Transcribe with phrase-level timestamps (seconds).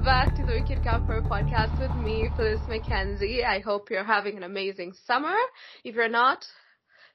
[0.00, 3.44] Welcome back to the Wicked Camper podcast with me, Phyllis Mackenzie.
[3.44, 5.34] I hope you're having an amazing summer.
[5.84, 6.46] If you're not,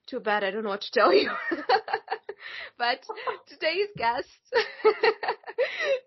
[0.05, 1.31] too bad I don't know what to tell you.
[2.77, 2.99] but
[3.47, 4.27] today's guest,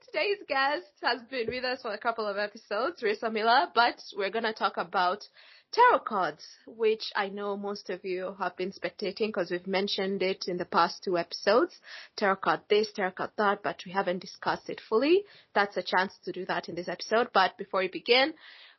[0.07, 4.31] today's guest has been with us for a couple of episodes, Rissa Miller, but we're
[4.31, 5.25] gonna talk about
[5.73, 10.47] tarot cards, which I know most of you have been spectating because we've mentioned it
[10.49, 11.79] in the past two episodes.
[12.17, 15.25] Tarot card this, tarot card that, but we haven't discussed it fully.
[15.55, 17.29] That's a chance to do that in this episode.
[17.33, 18.35] But before we begin,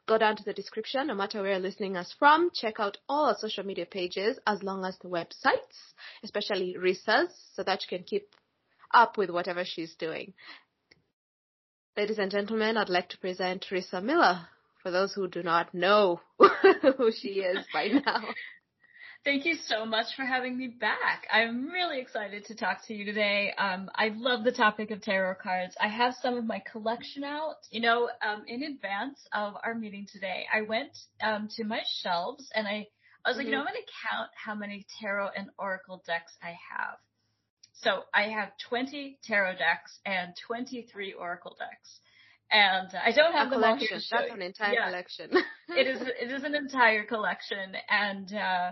[0.07, 2.49] go down to the description, no matter where you're listening us from.
[2.53, 5.93] Check out all our social media pages as long as the websites,
[6.23, 8.27] especially Rissa's, so that you can keep
[8.91, 10.33] up with whatever she's doing.
[11.95, 14.47] Ladies and gentlemen, I'd like to present Rissa Miller
[14.81, 16.21] for those who do not know
[16.97, 18.23] who she is by now.
[19.25, 21.27] Thank you so much for having me back.
[21.29, 23.53] I'm really excited to talk to you today.
[23.57, 25.75] Um, I love the topic of tarot cards.
[25.79, 27.57] I have some of my collection out.
[27.69, 32.49] You know, um, in advance of our meeting today, I went um, to my shelves
[32.55, 32.87] and I,
[33.25, 33.47] I was like, mm-hmm.
[33.47, 36.97] you know, I'm going to count how many tarot and oracle decks I have.
[37.73, 41.99] So I have 20 tarot decks and 23 oracle decks
[42.51, 44.01] and I don't have a the collection.
[44.11, 44.87] That's an entire yeah.
[44.87, 45.31] collection.
[45.69, 46.01] it is.
[46.01, 48.71] It is an entire collection, and uh,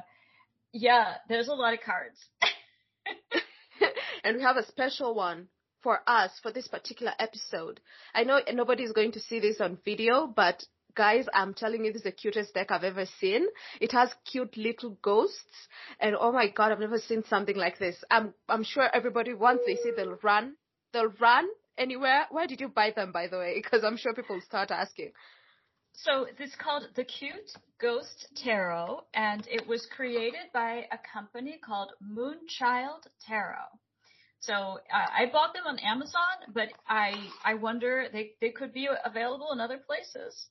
[0.73, 2.17] yeah, there's a lot of cards.
[4.23, 5.47] and we have a special one
[5.81, 7.79] for us for this particular episode.
[8.13, 10.63] I know nobody's going to see this on video, but
[10.95, 13.45] guys, I'm telling you, this is the cutest deck I've ever seen.
[13.79, 15.67] It has cute little ghosts,
[15.99, 18.03] and oh my god, I've never seen something like this.
[18.09, 20.55] I'm I'm sure everybody once they see they'll run,
[20.93, 22.25] they'll run anywhere?
[22.31, 23.59] Where did you buy them, by the way?
[23.63, 25.11] Because I'm sure people start asking.
[25.93, 31.91] So it's called the Cute Ghost Tarot, and it was created by a company called
[32.03, 33.71] Moonchild Tarot.
[34.39, 38.87] So uh, I bought them on Amazon, but I I wonder they they could be
[39.03, 40.49] available in other places.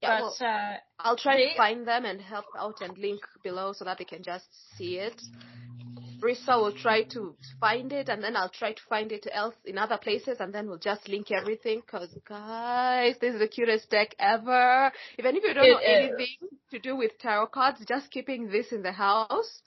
[0.00, 3.20] Yeah, but well, uh, I'll try they, to find them and help out and link
[3.42, 4.46] below so that they can just
[4.76, 5.20] see it.
[6.24, 9.76] Rissa will try to find it and then I'll try to find it else in
[9.76, 14.14] other places and then we'll just link everything because guys, this is the cutest deck
[14.18, 14.90] ever.
[15.18, 16.10] Even if you don't it know is.
[16.16, 19.60] anything to do with tarot cards, just keeping this in the house.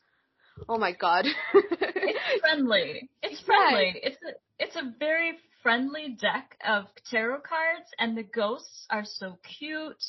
[0.68, 1.26] Oh my god.
[1.54, 3.10] it's friendly.
[3.22, 4.02] It's friendly.
[4.04, 9.38] It's a, it's a very friendly deck of tarot cards and the ghosts are so
[9.60, 10.04] cute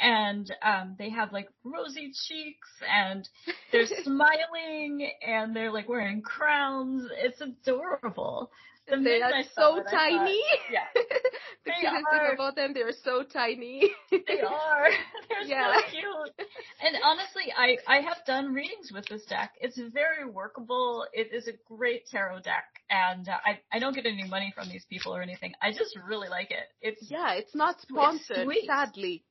[0.00, 3.28] and um, they have like rosy cheeks and
[3.72, 7.08] they're smiling and they're like wearing crowns.
[7.16, 8.50] It's adorable.
[8.88, 10.40] The they are so tiny.
[10.40, 10.86] Thought, yeah.
[10.94, 13.90] the cutest thing about them, they're so tiny.
[14.10, 14.88] they are.
[15.28, 15.74] They're yeah.
[15.74, 16.48] so cute.
[16.80, 19.52] And honestly, I, I have done readings with this deck.
[19.60, 21.04] It's very workable.
[21.12, 22.64] It is a great tarot deck.
[22.88, 25.52] And uh, I, I don't get any money from these people or anything.
[25.60, 26.64] I just really like it.
[26.80, 29.22] It's Yeah, it's not sponsored, it's sadly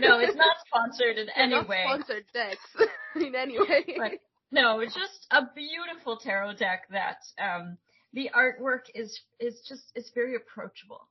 [0.00, 1.84] no, it's not sponsored in any not way.
[1.86, 2.60] Sponsored decks
[3.16, 3.84] in any way.
[3.96, 4.12] But
[4.50, 7.78] no, it's just a beautiful tarot deck that um,
[8.12, 11.08] the artwork is is just it's very approachable.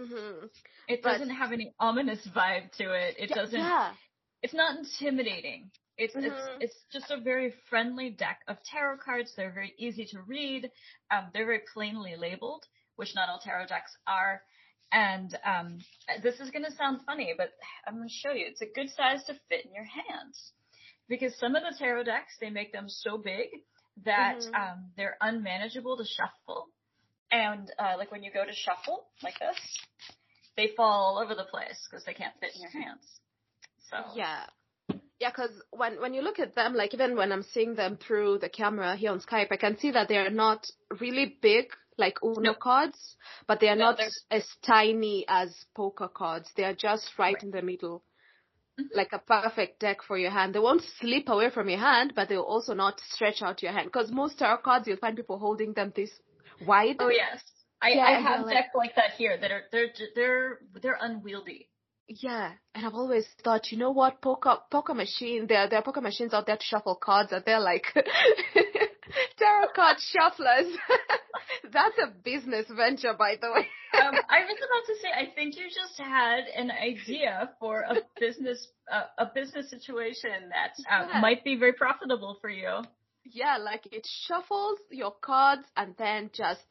[0.00, 0.46] Mm-hmm.
[0.88, 3.16] It but, doesn't have any ominous vibe to it.
[3.18, 3.60] It yeah, doesn't.
[3.60, 3.92] Yeah.
[4.42, 5.70] It's not intimidating.
[5.98, 6.26] It's mm-hmm.
[6.26, 9.32] it's it's just a very friendly deck of tarot cards.
[9.36, 10.70] They're very easy to read.
[11.10, 12.64] Um, they're very plainly labeled,
[12.96, 14.42] which not all tarot decks are.
[14.92, 15.78] And um,
[16.22, 17.50] this is going to sound funny, but
[17.86, 18.46] I'm going to show you.
[18.48, 20.52] It's a good size to fit in your hands
[21.08, 23.48] because some of the tarot decks they make them so big
[24.04, 24.54] that mm-hmm.
[24.54, 26.68] um, they're unmanageable to shuffle.
[27.30, 29.56] And uh, like when you go to shuffle like this,
[30.56, 33.06] they fall all over the place because they can't fit in your hands.
[33.90, 34.46] So yeah,
[35.20, 38.38] yeah, because when when you look at them, like even when I'm seeing them through
[38.38, 40.66] the camera here on Skype, I can see that they are not
[40.98, 41.66] really big
[42.00, 42.54] like Uno no.
[42.54, 43.16] cards,
[43.46, 46.50] but they are no, not as tiny as poker cards.
[46.56, 47.42] They are just right, right.
[47.42, 48.02] in the middle.
[48.80, 48.96] Mm-hmm.
[48.96, 50.54] Like a perfect deck for your hand.
[50.54, 53.86] They won't slip away from your hand, but they'll also not stretch out your hand.
[53.86, 56.10] Because most tarot cards, you'll find people holding them this
[56.66, 56.96] wide.
[56.98, 57.42] Oh yes,
[57.82, 61.68] I, yeah, I have decks like, like that here that are they're they're they're unwieldy.
[62.08, 65.46] Yeah, and I've always thought, you know what, poker poker machine.
[65.46, 67.84] There there are poker machines out there to shuffle cards, and they're like
[69.38, 70.72] tarot card shufflers.
[71.72, 73.66] That's a business venture, by the way.
[74.00, 77.96] um, I was about to say, I think you just had an idea for a
[78.18, 81.20] business, uh, a business situation that uh, yeah.
[81.20, 82.82] might be very profitable for you.
[83.24, 86.64] Yeah, like it shuffles your cards and then just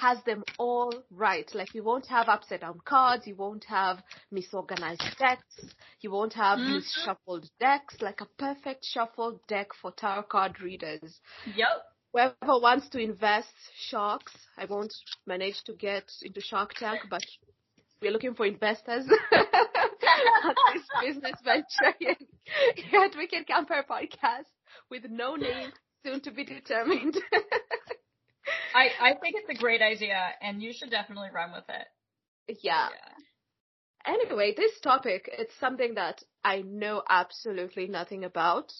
[0.00, 1.48] has them all right.
[1.54, 4.02] Like you won't have upside down cards, you won't have
[4.32, 6.74] misorganized decks, you won't have mm-hmm.
[6.74, 11.20] these shuffled decks, like a perfect shuffled deck for tarot card readers.
[11.54, 11.68] Yep.
[12.12, 13.54] whoever wants to invest
[13.88, 14.94] sharks, I won't
[15.26, 17.22] manage to get into Shark Tank, but
[18.00, 21.94] we're looking for investors on this business venture
[22.76, 24.48] here at Wicked Camper Podcast
[24.90, 25.70] with no name
[26.04, 27.16] soon to be determined.
[28.74, 32.58] I, I think it's a great idea and you should definitely run with it.
[32.62, 32.88] Yeah.
[32.90, 34.14] yeah.
[34.14, 38.72] Anyway, this topic, it's something that I know absolutely nothing about.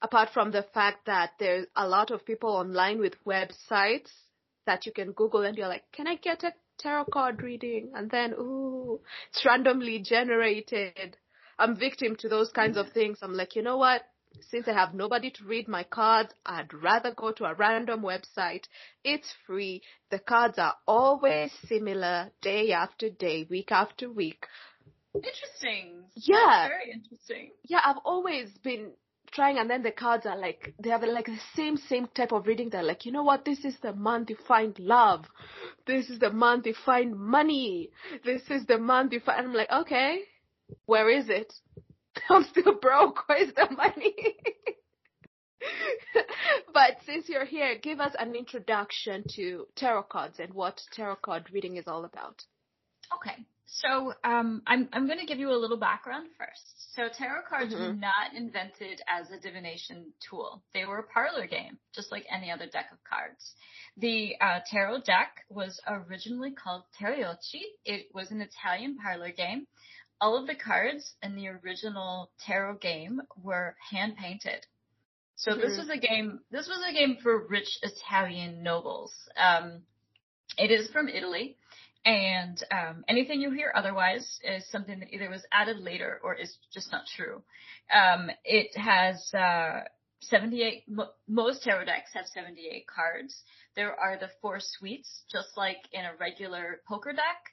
[0.00, 4.10] Apart from the fact that there's a lot of people online with websites
[4.66, 7.92] that you can Google and you're like, can I get a tarot card reading?
[7.94, 9.00] And then, ooh,
[9.30, 11.16] it's randomly generated.
[11.58, 13.18] I'm victim to those kinds of things.
[13.22, 14.02] I'm like, you know what?
[14.40, 18.64] Since I have nobody to read my cards, I'd rather go to a random website.
[19.04, 19.82] It's free.
[20.10, 24.46] The cards are always similar day after day, week after week.
[25.14, 26.04] Interesting.
[26.14, 26.36] Yeah.
[26.46, 27.50] That's very interesting.
[27.64, 28.92] Yeah, I've always been
[29.32, 32.46] trying and then the cards are like they have like the same same type of
[32.46, 35.24] reading they're like you know what this is the month you find love
[35.86, 37.88] this is the month you find money
[38.24, 40.20] this is the month you find i'm like okay
[40.84, 41.52] where is it
[42.32, 43.24] I'm still broke.
[43.28, 44.14] Where's the money?
[46.74, 51.48] but since you're here, give us an introduction to tarot cards and what tarot card
[51.52, 52.42] reading is all about.
[53.14, 53.44] Okay.
[53.66, 56.94] So um, I'm I'm going to give you a little background first.
[56.94, 57.82] So tarot cards mm-hmm.
[57.82, 60.62] were not invented as a divination tool.
[60.74, 63.54] They were a parlor game, just like any other deck of cards.
[63.96, 67.62] The uh, tarot deck was originally called Tarocchi.
[67.86, 69.66] It was an Italian parlor game
[70.22, 74.64] all of the cards in the original tarot game were hand painted.
[75.34, 76.38] So this was a game.
[76.52, 79.12] This was a game for rich Italian nobles.
[79.36, 79.82] Um,
[80.56, 81.56] it is from Italy,
[82.04, 86.56] and um, anything you hear otherwise is something that either was added later or is
[86.72, 87.42] just not true.
[87.92, 89.80] Um, it has uh,
[90.20, 90.84] 78.
[90.88, 93.42] Mo- most tarot decks have 78 cards.
[93.74, 97.50] There are the four suites, just like in a regular poker deck.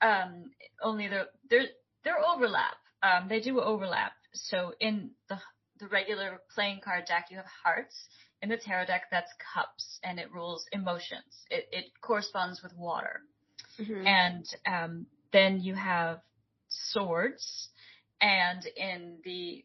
[0.00, 1.66] Um, only there, there
[2.04, 2.76] they're overlap.
[3.02, 4.12] Um, they do overlap.
[4.32, 5.38] So in the
[5.80, 7.96] the regular playing card deck, you have hearts.
[8.40, 11.44] In the tarot deck, that's cups, and it rules emotions.
[11.50, 13.20] It, it corresponds with water.
[13.80, 14.06] Mm-hmm.
[14.06, 16.20] And um, then you have
[16.68, 17.68] swords,
[18.20, 19.64] and in the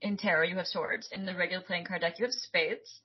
[0.00, 1.08] in tarot you have swords.
[1.12, 3.00] In the regular playing card deck, you have spades,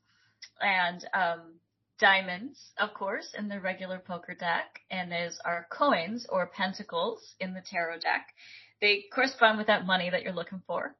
[0.59, 1.53] and um,
[2.01, 7.53] diamonds, of course, in the regular poker deck, and there's our coins or pentacles in
[7.53, 8.27] the tarot deck
[8.81, 10.95] they correspond with that money that you're looking for.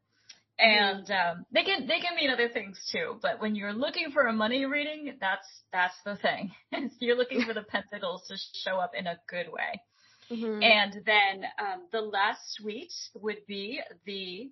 [0.59, 4.27] And um, they can they can mean other things too, but when you're looking for
[4.27, 6.51] a money reading, that's that's the thing.
[7.00, 9.81] you're looking for the pentacles to show up in a good way.
[10.30, 10.62] Mm-hmm.
[10.62, 14.51] And then um, the last suite would be the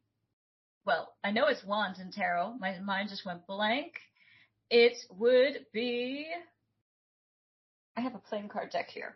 [0.83, 2.55] well, I know it's wands and tarot.
[2.59, 3.93] My mind just went blank.
[4.69, 6.27] It would be.
[7.97, 9.15] I have a playing card deck here.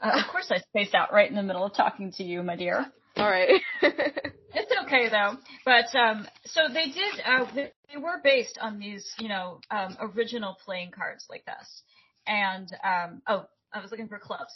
[0.00, 2.56] Uh, of course, I spaced out right in the middle of talking to you, my
[2.56, 2.86] dear.
[3.16, 3.60] All right.
[3.82, 5.36] it's okay though.
[5.64, 7.20] But um, so they did.
[7.26, 11.82] Uh, they, they, were based on these, you know, um, original playing cards like this.
[12.26, 14.52] And um, oh, I was looking for clubs.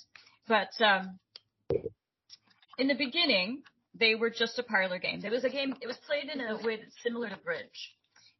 [0.47, 1.19] But um,
[2.79, 3.63] in the beginning,
[3.99, 5.23] they were just a parlor game.
[5.25, 5.75] It was a game.
[5.81, 7.95] It was played in a way that's similar to bridge.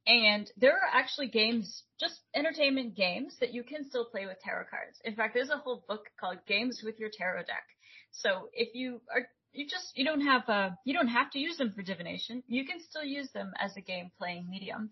[0.07, 4.65] And there are actually games, just entertainment games that you can still play with tarot
[4.69, 5.01] cards.
[5.05, 7.65] In fact, there's a whole book called Games with Your Tarot Deck.
[8.11, 11.57] So if you are, you just, you don't have, uh, you don't have to use
[11.57, 12.43] them for divination.
[12.49, 14.91] You can still use them as a game playing medium.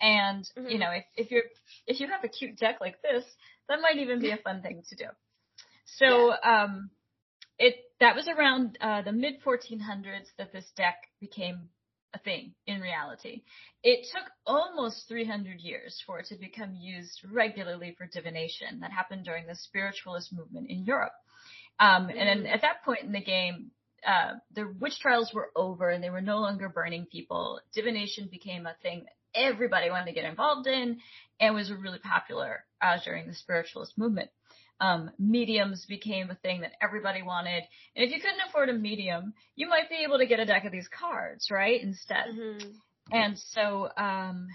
[0.00, 0.68] And, mm-hmm.
[0.68, 1.42] you know, if, if you're,
[1.86, 3.24] if you have a cute deck like this,
[3.68, 5.06] that might even be a fun thing to do.
[5.96, 6.64] So, yeah.
[6.64, 6.90] um,
[7.58, 11.70] it, that was around, uh, the mid 1400s that this deck became
[12.14, 13.42] a thing in reality.
[13.82, 18.80] It took almost 300 years for it to become used regularly for divination.
[18.80, 21.12] That happened during the spiritualist movement in Europe.
[21.80, 23.70] Um, and then at that point in the game,
[24.06, 27.60] uh, the witch trials were over and they were no longer burning people.
[27.74, 30.98] Divination became a thing that everybody wanted to get involved in
[31.40, 34.30] and was really popular uh, during the spiritualist movement
[34.80, 37.62] um, mediums became a thing that everybody wanted.
[37.96, 40.64] And if you couldn't afford a medium, you might be able to get a deck
[40.64, 41.80] of these cards, right?
[41.82, 42.26] Instead.
[42.32, 42.68] Mm-hmm.
[43.10, 44.48] And so, um,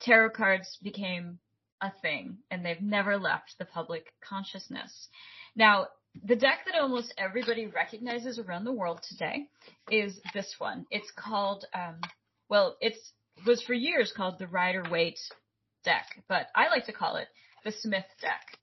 [0.00, 1.38] tarot cards became
[1.80, 5.08] a thing and they've never left the public consciousness.
[5.56, 5.88] Now,
[6.22, 9.48] the deck that almost everybody recognizes around the world today
[9.90, 10.86] is this one.
[10.90, 12.00] It's called, um,
[12.48, 13.12] well, it's
[13.44, 15.18] was for years called the Rider Waite
[15.84, 17.26] deck, but I like to call it
[17.64, 18.58] the Smith deck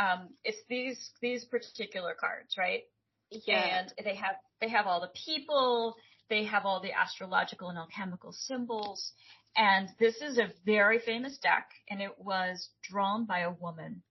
[0.00, 2.82] um, it's these these particular cards, right?
[3.30, 3.80] Yeah.
[3.80, 5.96] And they have they have all the people,
[6.28, 9.12] they have all the astrological and alchemical symbols,
[9.56, 14.02] And this is a very famous deck, and it was drawn by a woman.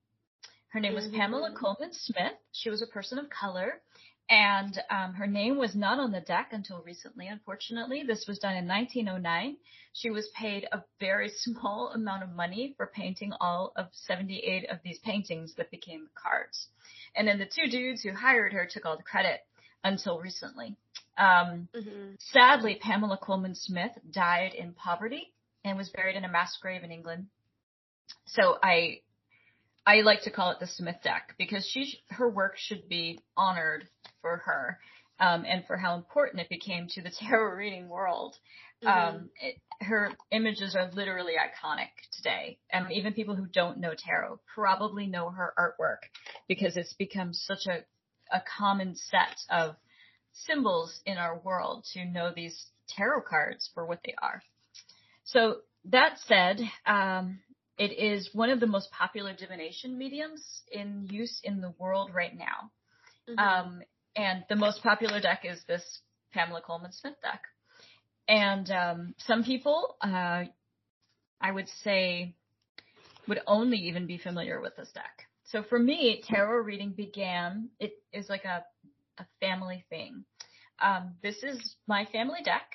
[0.70, 1.18] Her name was mm-hmm.
[1.18, 2.38] Pamela Colman Smith.
[2.52, 3.82] She was a person of color,
[4.30, 8.04] and um, her name was not on the deck until recently, unfortunately.
[8.06, 9.58] This was done in 1909.
[9.94, 14.78] She was paid a very small amount of money for painting all of 78 of
[14.84, 16.68] these paintings that became cards.
[17.16, 19.40] And then the two dudes who hired her took all the credit
[19.84, 20.76] until recently.
[21.18, 22.14] Um, mm-hmm.
[22.20, 25.34] Sadly, Pamela Colman Smith died in poverty
[25.66, 27.28] and was buried in a mass grave in England.
[28.28, 29.02] So I,
[29.86, 33.88] I like to call it the Smith deck because she, her work should be honored
[34.22, 34.80] for her,
[35.20, 38.36] um, and for how important it became to the tarot reading world.
[38.84, 39.16] Mm-hmm.
[39.16, 42.58] Um, it, her images are literally iconic today.
[42.70, 46.08] and even people who don't know tarot probably know her artwork
[46.48, 47.84] because it's become such a,
[48.36, 49.76] a common set of
[50.34, 54.42] symbols in our world to know these tarot cards for what they are.
[55.24, 57.40] So that said, um,
[57.78, 62.38] it is one of the most popular divination mediums in use in the world right
[62.38, 62.72] now.
[63.30, 63.40] Mm-hmm.
[63.40, 63.82] Um,
[64.20, 66.02] and the most popular deck is this
[66.34, 67.42] Pamela Colman Smith deck.
[68.28, 70.44] And um, some people, uh,
[71.40, 72.36] I would say,
[73.30, 75.24] would only even be familiar with this deck.
[75.46, 78.66] So for me, tarot reading began, it is like a,
[79.20, 80.26] a family thing.
[80.82, 82.70] Um, this is my family deck.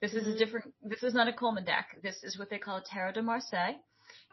[0.00, 0.32] This is mm-hmm.
[0.32, 1.98] a different, this is not a Colman deck.
[2.02, 3.76] This is what they call a Tarot de Marseille.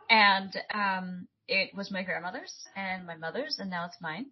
[0.10, 4.26] And, um, it was my grandmother's and my mother's and now it's mine.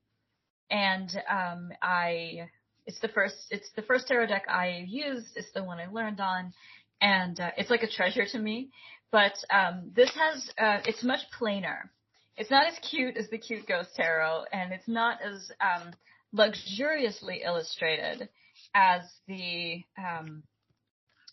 [0.69, 2.49] And, um, I,
[2.85, 5.35] it's the first, it's the first tarot deck I used.
[5.35, 6.53] It's the one I learned on
[7.01, 8.69] and, uh, it's like a treasure to me.
[9.11, 11.91] But, um, this has, uh, it's much plainer.
[12.37, 15.93] It's not as cute as the cute ghost tarot and it's not as, um,
[16.33, 18.29] luxuriously illustrated
[18.73, 20.43] as the um,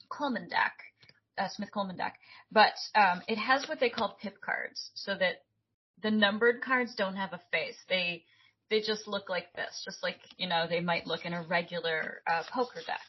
[0.08, 0.74] Colman deck,
[1.38, 2.18] uh, Smith Colman deck,
[2.50, 5.42] but um, it has what they call pip cards, so that
[6.02, 7.76] the numbered cards don't have a face.
[7.88, 8.24] They
[8.72, 12.22] they just look like this, just like you know they might look in a regular
[12.26, 13.00] uh, poker deck.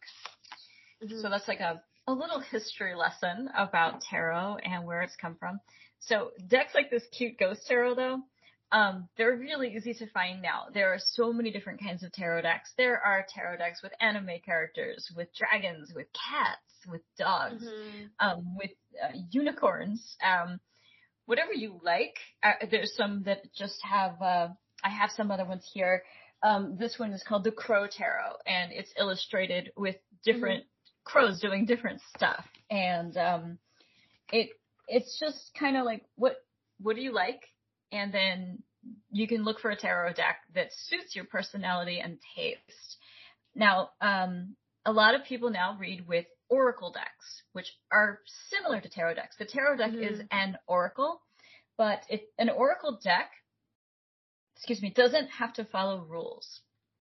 [1.01, 1.21] Mm-hmm.
[1.21, 5.61] So that's like a a little history lesson about tarot and where it's come from.
[5.99, 8.19] So decks like this cute ghost tarot though,
[8.73, 10.65] um, they're really easy to find now.
[10.73, 12.73] There are so many different kinds of tarot decks.
[12.77, 18.05] There are tarot decks with anime characters, with dragons, with cats, with dogs, mm-hmm.
[18.19, 20.59] um, with uh, unicorns, um,
[21.25, 22.17] whatever you like.
[22.43, 24.21] Uh, there's some that just have.
[24.21, 24.47] Uh,
[24.83, 26.03] I have some other ones here.
[26.41, 31.09] Um, this one is called the Crow Tarot, and it's illustrated with different mm-hmm.
[31.09, 33.57] crows doing different stuff, and um,
[34.31, 34.49] it
[34.87, 36.37] it's just kind of like what
[36.81, 37.41] what do you like?
[37.93, 38.61] and then
[39.11, 42.97] you can look for a tarot deck that suits your personality and taste.
[43.55, 48.89] Now, um, a lot of people now read with oracle decks, which are similar to
[48.89, 49.37] tarot decks.
[49.37, 50.15] The tarot deck mm-hmm.
[50.15, 51.21] is an oracle,
[51.77, 53.29] but it, an oracle deck,
[54.63, 56.61] excuse me, doesn't have to follow rules.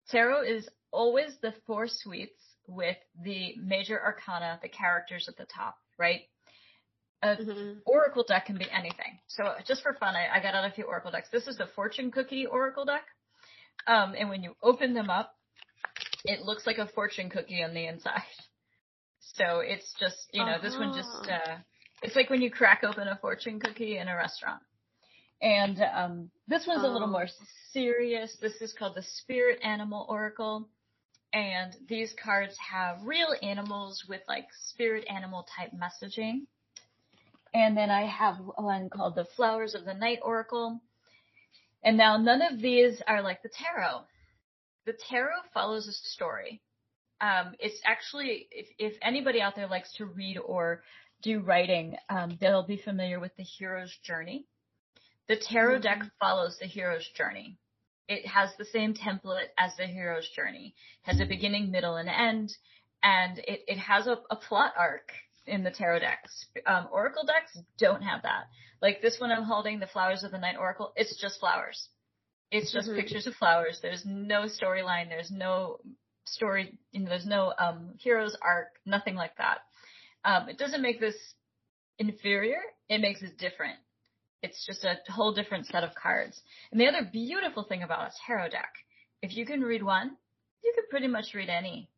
[0.09, 5.75] Tarot is always the four suites with the major arcana, the characters at the top,
[5.97, 6.21] right?
[7.21, 7.79] a mm-hmm.
[7.85, 9.19] oracle deck can be anything.
[9.27, 11.27] So just for fun, I, I, got out a few oracle decks.
[11.31, 13.03] This is the fortune cookie oracle deck.
[13.87, 15.33] Um, and when you open them up,
[16.23, 18.21] it looks like a fortune cookie on the inside.
[19.35, 20.61] So it's just, you know, uh-huh.
[20.63, 21.51] this one just, uh-huh.
[21.51, 21.57] uh,
[22.01, 24.61] it's like when you crack open a fortune cookie in a restaurant.
[25.41, 26.89] And, um, this one's oh.
[26.89, 27.11] a little oh.
[27.11, 27.27] more
[27.71, 28.35] serious.
[28.41, 30.67] This is called the spirit animal oracle.
[31.31, 36.47] And these cards have real animals with like spirit animal type messaging.
[37.53, 40.81] And then I have one called the Flowers of the Night Oracle.
[41.83, 44.01] And now none of these are like the tarot.
[44.85, 46.61] The tarot follows a story.
[47.21, 50.83] Um, it's actually, if, if, anybody out there likes to read or
[51.21, 54.45] do writing, um, they'll be familiar with the hero's journey.
[55.29, 57.57] The tarot deck follows the hero's journey.
[58.07, 60.73] It has the same template as the hero's journey.
[61.03, 62.51] It has a beginning, middle, and end,
[63.03, 65.11] and it, it has a, a plot arc
[65.45, 66.47] in the tarot decks.
[66.65, 68.45] Um, oracle decks don't have that.
[68.81, 71.89] Like this one I'm holding, the Flowers of the Night Oracle, it's just flowers.
[72.51, 72.99] It's just mm-hmm.
[72.99, 73.79] pictures of flowers.
[73.83, 75.09] There's no storyline.
[75.09, 75.77] There's no
[76.25, 76.79] story.
[76.91, 78.69] You know, there's no um, hero's arc.
[78.83, 79.59] Nothing like that.
[80.25, 81.15] Um, it doesn't make this
[81.99, 82.61] inferior.
[82.89, 83.77] It makes it different.
[84.41, 86.41] It's just a whole different set of cards.
[86.71, 88.71] And the other beautiful thing about a tarot deck,
[89.21, 90.15] if you can read one,
[90.63, 91.89] you can pretty much read any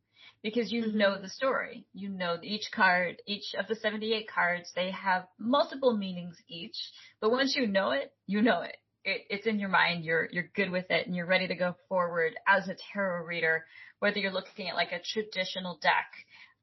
[0.44, 0.98] because you mm-hmm.
[0.98, 1.86] know the story.
[1.94, 6.78] You know each card, each of the 78 cards, they have multiple meanings each.
[7.20, 8.76] But once you know it, you know it.
[9.04, 9.22] it.
[9.30, 10.04] It's in your mind.
[10.04, 13.66] You're you're good with it, and you're ready to go forward as a tarot reader.
[14.00, 16.12] Whether you're looking at like a traditional deck,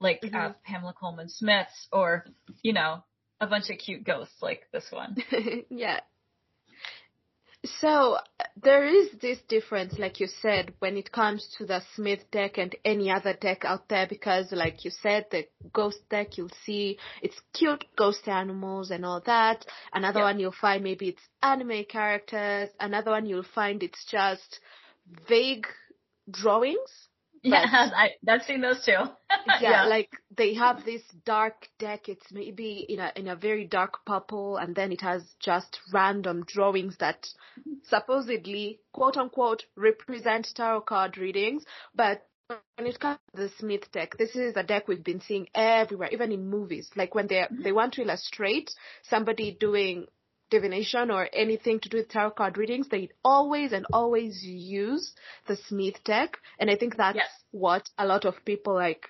[0.01, 0.35] like mm-hmm.
[0.35, 2.25] uh, Pamela Colman Smith's, or
[2.63, 3.05] you know
[3.41, 5.17] a bunch of cute ghosts like this one.
[5.71, 6.01] yeah.
[7.81, 8.19] So
[8.63, 12.75] there is this difference, like you said, when it comes to the Smith deck and
[12.85, 17.41] any other deck out there, because like you said, the ghost deck you'll see it's
[17.53, 19.67] cute ghost animals and all that.
[19.93, 22.69] Another one you'll find maybe it's anime characters.
[22.79, 24.61] Another one you'll find it's just
[25.29, 25.67] vague
[26.31, 27.08] drawings
[27.43, 28.93] yeah, I, I've seen those too.
[29.61, 32.09] yeah, yeah, like they have this dark deck.
[32.09, 36.45] It's maybe in a in a very dark purple, and then it has just random
[36.47, 37.27] drawings that
[37.85, 41.65] supposedly, quote unquote, represent tarot card readings.
[41.95, 42.27] But
[42.77, 46.09] when it comes to the Smith deck, this is a deck we've been seeing everywhere,
[46.13, 46.91] even in movies.
[46.97, 48.71] Like when they they want to illustrate
[49.03, 50.07] somebody doing
[50.51, 55.15] divination or anything to do with tarot card readings, they always and always use
[55.47, 56.39] the Smith deck.
[56.59, 57.29] And I think that's yes.
[57.51, 59.07] what a lot of people like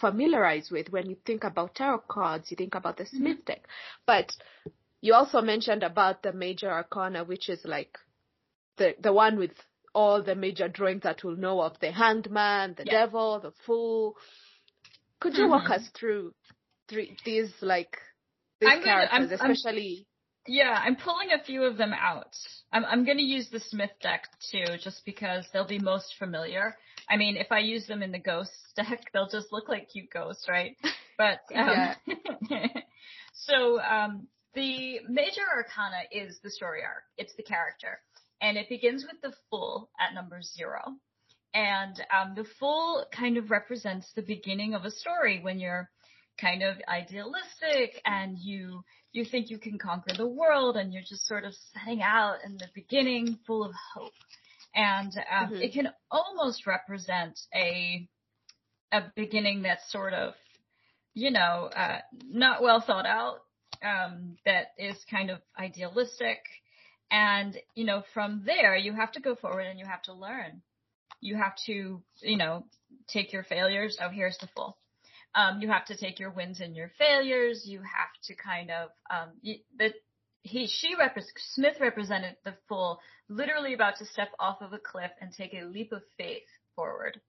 [0.00, 3.46] familiarize with when you think about tarot cards, you think about the Smith mm-hmm.
[3.46, 3.66] deck.
[4.06, 4.32] But
[5.00, 7.96] you also mentioned about the major arcana, which is like
[8.76, 9.52] the, the one with
[9.94, 14.16] all the major drawings that we'll know of the hangman, the devil, the fool.
[15.20, 15.52] Could you mm-hmm.
[15.52, 16.32] walk us through
[16.88, 17.98] three, these like
[18.60, 20.06] these I'm characters, gonna, I'm, especially
[20.50, 22.34] yeah, I'm pulling a few of them out.
[22.72, 26.74] I'm, I'm going to use the Smith deck too, just because they'll be most familiar.
[27.08, 30.10] I mean, if I use them in the ghost deck, they'll just look like cute
[30.12, 30.76] ghosts, right?
[31.16, 31.94] But um,
[33.32, 37.04] so um, the major arcana is the story arc.
[37.16, 38.00] It's the character,
[38.42, 40.80] and it begins with the Fool at number zero.
[41.54, 45.88] And um, the Fool kind of represents the beginning of a story when you're
[46.38, 48.82] kind of idealistic and you
[49.12, 52.56] you think you can conquer the world and you're just sort of setting out in
[52.56, 54.12] the beginning full of hope.
[54.74, 55.62] And um, mm-hmm.
[55.62, 58.08] it can almost represent a
[58.92, 60.34] a beginning that's sort of,
[61.14, 63.38] you know, uh, not well thought out,
[63.84, 66.38] um, that is kind of idealistic.
[67.10, 70.62] And, you know, from there, you have to go forward and you have to learn.
[71.20, 72.64] You have to, you know,
[73.08, 73.98] take your failures.
[74.00, 74.76] Oh, here's the Fool.
[75.34, 77.62] Um, you have to take your wins and your failures.
[77.64, 79.92] You have to kind of, um, you, the,
[80.42, 81.22] he, she repre-
[81.54, 85.66] Smith represented the Fool, literally about to step off of a cliff and take a
[85.66, 86.42] leap of faith
[86.74, 87.20] forward.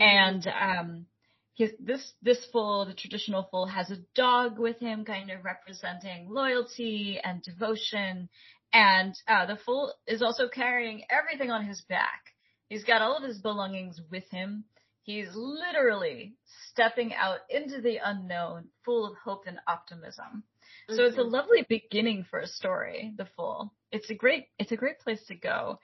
[0.00, 0.02] Mm-hmm.
[0.02, 1.06] And, um,
[1.54, 6.28] his, this, this Fool, the traditional Fool, has a dog with him, kind of representing
[6.30, 8.28] loyalty and devotion.
[8.72, 12.22] And, uh, the Fool is also carrying everything on his back.
[12.68, 14.64] He's got all of his belongings with him.
[15.08, 16.34] He's literally
[16.70, 20.44] stepping out into the unknown, full of hope and optimism.
[20.90, 20.96] Mm-hmm.
[20.96, 21.30] So it's a mm-hmm.
[21.30, 23.72] lovely beginning for a story, The Fool.
[23.90, 25.78] It's a great, it's a great place to go.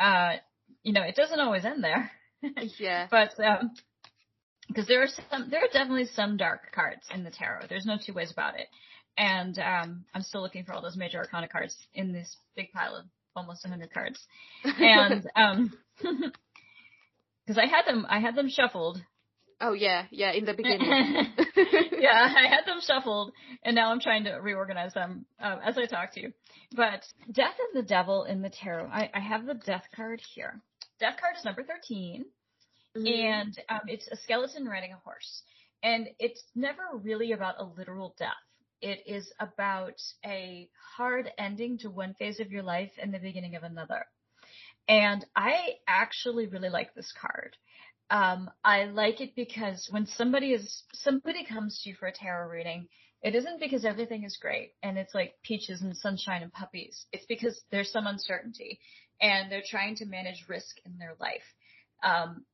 [0.00, 0.38] Uh,
[0.82, 2.10] you know, it doesn't always end there.
[2.80, 3.06] yeah.
[3.08, 3.74] But, um,
[4.66, 7.66] because there are some, there are definitely some dark cards in the tarot.
[7.68, 8.66] There's no two ways about it.
[9.16, 12.96] And, um, I'm still looking for all those major arcana cards in this big pile
[12.96, 13.04] of
[13.36, 14.18] almost 100 cards.
[14.64, 15.72] And, um,
[17.44, 19.00] because I had them I had them shuffled.
[19.60, 21.32] Oh yeah, yeah, in the beginning.
[21.98, 25.86] yeah, I had them shuffled, and now I'm trying to reorganize them um, as I
[25.86, 26.32] talk to you.
[26.74, 30.60] But Death and the Devil in the tarot, I, I have the Death card here.
[31.00, 32.24] Death card is number 13,
[32.96, 33.06] mm-hmm.
[33.06, 35.42] and um, it's a skeleton riding a horse,
[35.82, 38.30] and it's never really about a literal death.
[38.80, 39.94] It is about
[40.26, 44.04] a hard ending to one phase of your life and the beginning of another.
[44.88, 47.56] And I actually really like this card.
[48.10, 52.48] Um, I like it because when somebody is, somebody comes to you for a tarot
[52.50, 52.88] reading,
[53.22, 57.06] it isn't because everything is great and it's like peaches and sunshine and puppies.
[57.12, 58.78] It's because there's some uncertainty
[59.20, 61.42] and they're trying to manage risk in their life.
[62.02, 62.44] Um,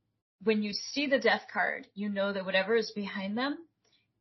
[0.44, 3.58] when you see the death card, you know that whatever is behind them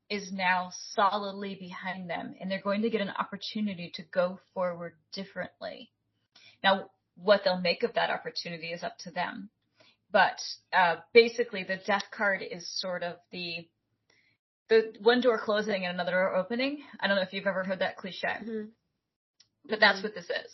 [0.09, 4.93] is now solidly behind them and they're going to get an opportunity to go forward
[5.13, 5.91] differently.
[6.63, 6.89] Now,
[7.21, 9.49] what they'll make of that opportunity is up to them.
[10.11, 10.39] But
[10.73, 13.67] uh, basically, the death card is sort of the
[14.69, 16.83] the one door closing and another door opening.
[16.99, 18.65] I don't know if you've ever heard that cliche, mm-hmm.
[19.67, 20.07] but that's mm-hmm.
[20.07, 20.51] what this is.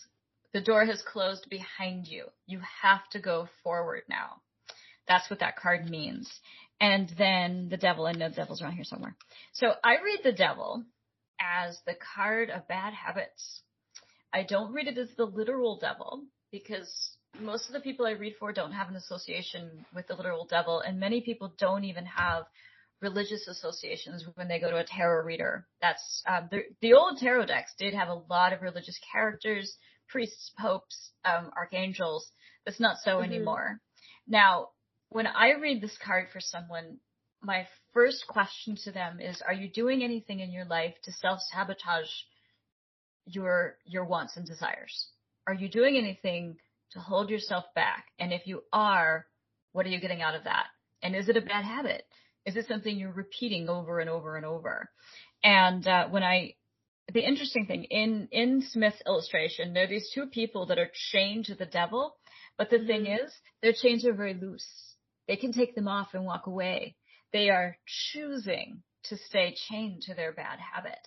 [0.53, 2.25] The door has closed behind you.
[2.47, 4.41] You have to go forward now.
[5.05, 6.31] That's what that card means.
[6.79, 9.15] And then the devil, I know the devil's around here somewhere.
[9.53, 10.83] So I read the devil
[11.39, 13.61] as the card of bad habits.
[14.33, 16.23] I don't read it as the literal devil
[16.63, 16.89] because
[17.39, 20.79] most of the people I read for don't have an association with the literal devil,
[20.79, 22.45] and many people don't even have
[23.01, 25.67] religious associations when they go to a tarot reader.
[25.81, 29.75] That's um, the, the old tarot decks did have a lot of religious characters,
[30.07, 32.31] priests, popes, um, archangels.
[32.65, 33.33] That's not so mm-hmm.
[33.33, 33.81] anymore.
[34.27, 34.69] Now,
[35.09, 36.99] when I read this card for someone,
[37.41, 42.09] my first question to them is, are you doing anything in your life to self-sabotage
[43.25, 45.09] your, your wants and desires?
[45.47, 46.57] Are you doing anything
[46.91, 48.05] to hold yourself back?
[48.19, 49.25] And if you are,
[49.73, 50.67] what are you getting out of that?
[51.03, 52.03] And is it a bad habit?
[52.45, 54.89] Is it something you're repeating over and over and over?
[55.43, 56.55] And uh, when I,
[57.13, 61.45] the interesting thing in in Smith's illustration, there are these two people that are chained
[61.45, 62.15] to the devil,
[62.57, 62.87] but the mm-hmm.
[62.87, 63.31] thing is,
[63.61, 64.67] their chains are very loose.
[65.27, 66.95] They can take them off and walk away.
[67.33, 70.99] They are choosing to stay chained to their bad habit.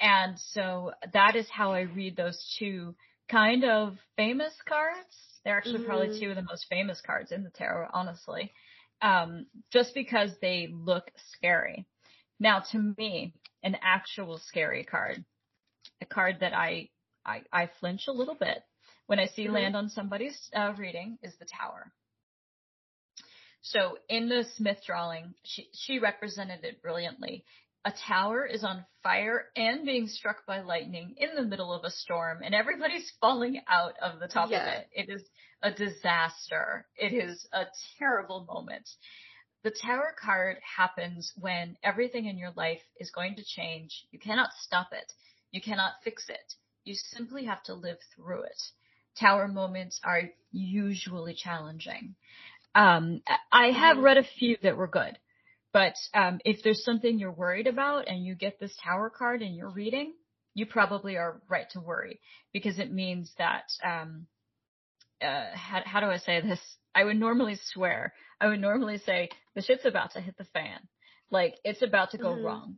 [0.00, 2.94] And so that is how I read those two
[3.30, 5.16] kind of famous cards.
[5.44, 5.86] They're actually mm-hmm.
[5.86, 8.52] probably two of the most famous cards in the tarot, honestly.
[9.02, 11.86] Um, just because they look scary.
[12.40, 15.24] Now to me, an actual scary card,
[16.00, 16.88] a card that I,
[17.24, 18.62] I, I flinch a little bit
[19.06, 19.54] when I see mm-hmm.
[19.54, 21.92] land on somebody's uh, reading is the tower.
[23.62, 27.44] So in the Smith drawing, she, she represented it brilliantly.
[27.86, 31.90] A tower is on fire and being struck by lightning in the middle of a
[31.90, 34.66] storm and everybody's falling out of the top yeah.
[34.66, 34.88] of it.
[34.92, 35.22] It is
[35.62, 36.84] a disaster.
[36.96, 38.88] It is a terrible moment.
[39.62, 44.04] The tower card happens when everything in your life is going to change.
[44.10, 45.12] You cannot stop it.
[45.52, 46.54] You cannot fix it.
[46.84, 48.62] You simply have to live through it.
[49.18, 52.16] Tower moments are usually challenging.
[52.74, 53.22] Um,
[53.52, 55.16] I have read a few that were good,
[55.76, 59.52] but um, if there's something you're worried about and you get this tower card in
[59.52, 60.14] your reading,
[60.54, 62.18] you probably are right to worry
[62.50, 64.26] because it means that um,
[65.20, 66.60] uh, how, how do I say this?
[66.94, 68.14] I would normally swear.
[68.40, 70.78] I would normally say the shit's about to hit the fan.
[71.30, 72.46] Like it's about to go mm-hmm.
[72.46, 72.76] wrong.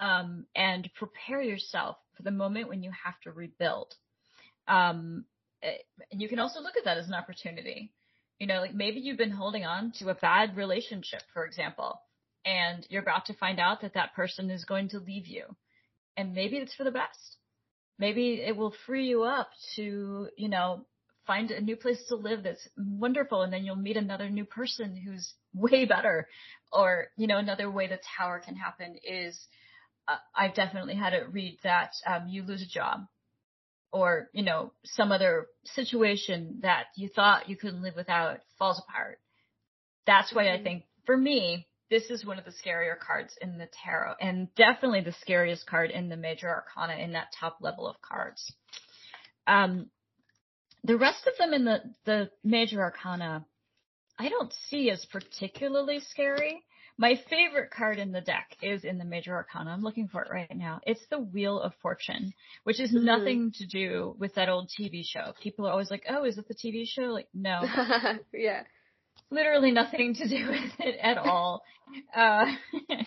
[0.00, 3.94] Um, and prepare yourself for the moment when you have to rebuild.
[4.66, 5.26] Um,
[5.62, 5.74] eh,
[6.10, 7.92] and you can also look at that as an opportunity.
[8.40, 12.00] You know, like maybe you've been holding on to a bad relationship, for example,
[12.44, 15.44] and you're about to find out that that person is going to leave you.
[16.16, 17.36] And maybe it's for the best.
[17.98, 20.86] Maybe it will free you up to, you know,
[21.26, 24.96] find a new place to live that's wonderful and then you'll meet another new person
[24.96, 26.26] who's way better
[26.72, 29.38] or you know another way the tower can happen is
[30.08, 33.06] uh, i've definitely had it read that um, you lose a job
[33.92, 39.18] or you know some other situation that you thought you couldn't live without falls apart
[40.06, 40.64] that's why i mm-hmm.
[40.64, 45.02] think for me this is one of the scarier cards in the tarot and definitely
[45.02, 48.52] the scariest card in the major arcana in that top level of cards
[49.46, 49.90] um,
[50.84, 53.44] the rest of them in the, the major arcana,
[54.18, 56.62] I don't see as particularly scary.
[56.98, 59.70] My favorite card in the deck is in the major arcana.
[59.70, 60.80] I'm looking for it right now.
[60.86, 63.04] It's the Wheel of Fortune, which is mm-hmm.
[63.04, 65.32] nothing to do with that old TV show.
[65.42, 67.62] People are always like, "Oh, is it the TV show?" Like, no.
[68.34, 68.64] yeah.
[69.30, 71.62] Literally nothing to do with it at all.
[72.14, 72.46] uh,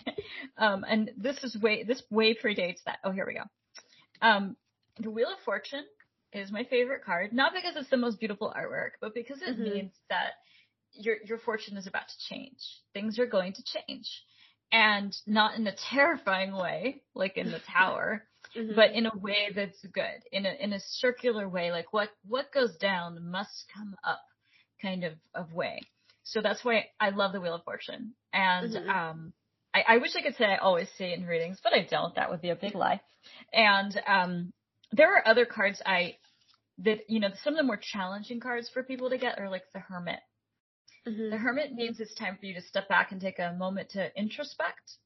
[0.58, 2.98] um, and this is way this way predates that.
[3.04, 3.44] Oh, here we go.
[4.22, 4.56] Um,
[4.98, 5.84] the Wheel of Fortune
[6.32, 9.62] is my favorite card, not because it's the most beautiful artwork, but because it mm-hmm.
[9.62, 10.32] means that
[10.92, 12.58] your your fortune is about to change.
[12.92, 14.08] Things are going to change.
[14.72, 18.24] And not in a terrifying way, like in the tower,
[18.56, 18.74] mm-hmm.
[18.74, 20.22] but in a way that's good.
[20.32, 24.22] In a in a circular way, like what what goes down must come up
[24.82, 25.80] kind of of way.
[26.26, 28.12] So that's why I love the Wheel of Fortune.
[28.32, 28.90] And mm-hmm.
[28.90, 29.32] um
[29.72, 32.14] I, I wish I could say I always see it in readings, but I don't.
[32.16, 33.00] That would be a big lie.
[33.52, 34.52] And um
[34.92, 36.16] there are other cards I
[36.78, 39.62] that you know some of the more challenging cards for people to get are like
[39.72, 40.18] the Hermit.
[41.06, 41.30] Mm-hmm.
[41.30, 44.10] The Hermit means it's time for you to step back and take a moment to
[44.16, 44.98] introspect,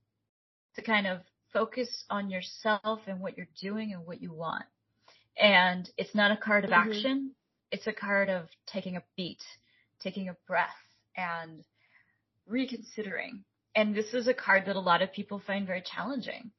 [0.77, 1.19] to kind of
[1.53, 4.65] focus on yourself and what you're doing and what you want.
[5.39, 6.91] And it's not a card of mm-hmm.
[6.91, 7.33] action.
[7.71, 9.43] It's a card of taking a beat,
[10.01, 10.71] taking a breath
[11.17, 11.65] and
[12.47, 13.45] reconsidering.
[13.75, 16.51] And this is a card that a lot of people find very challenging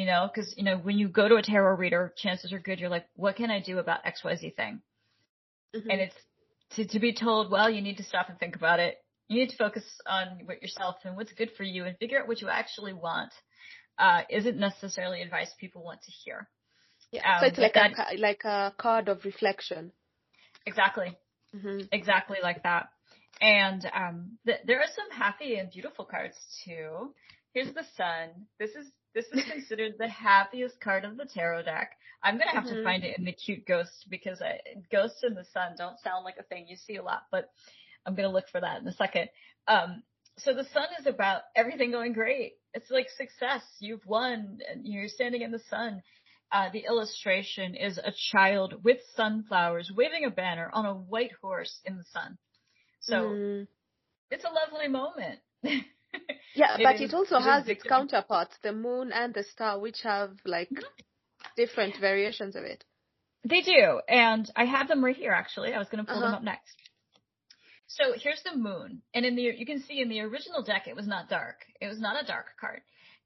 [0.00, 2.80] you know, because you know when you go to a tarot reader, chances are good
[2.80, 4.80] you're like, what can I do about X Y Z thing?
[5.76, 5.90] Mm-hmm.
[5.90, 6.14] And it's
[6.76, 8.96] to to be told, well, you need to stop and think about it.
[9.28, 12.28] You need to focus on what yourself and what's good for you, and figure out
[12.28, 13.30] what you actually want.
[13.98, 16.48] Uh, isn't necessarily advice people want to hear.
[17.12, 19.92] Yeah, um, so it's like that, a like a card of reflection.
[20.64, 21.14] Exactly.
[21.54, 21.88] Mm-hmm.
[21.92, 22.88] Exactly like that.
[23.40, 27.14] And um, th- there are some happy and beautiful cards too.
[27.54, 28.28] Here's the sun.
[28.58, 31.92] This is this is considered the happiest card of the tarot deck.
[32.22, 32.76] I'm gonna have mm-hmm.
[32.76, 34.58] to find it in the cute ghost because I,
[34.92, 37.50] ghosts in the sun don't sound like a thing you see a lot, but
[38.04, 39.28] I'm gonna look for that in a second.
[39.66, 40.02] Um,
[40.38, 42.54] so the sun is about everything going great.
[42.72, 43.62] It's like success.
[43.78, 44.58] You've won.
[44.70, 46.02] And you're standing in the sun.
[46.52, 51.80] Uh, the illustration is a child with sunflowers waving a banner on a white horse
[51.84, 52.38] in the sun.
[53.00, 53.66] So mm.
[54.30, 55.40] it's a lovely moment.
[56.54, 59.78] yeah, it but is, it also it has its counterparts, the moon and the star,
[59.78, 60.84] which have like mm-hmm.
[61.56, 62.84] different variations of it.
[63.48, 65.32] They do, and I have them right here.
[65.32, 66.26] Actually, I was going to pull uh-huh.
[66.26, 66.76] them up next.
[67.86, 70.94] So here's the moon, and in the you can see in the original deck it
[70.94, 71.56] was not dark.
[71.80, 72.82] It was not a dark card.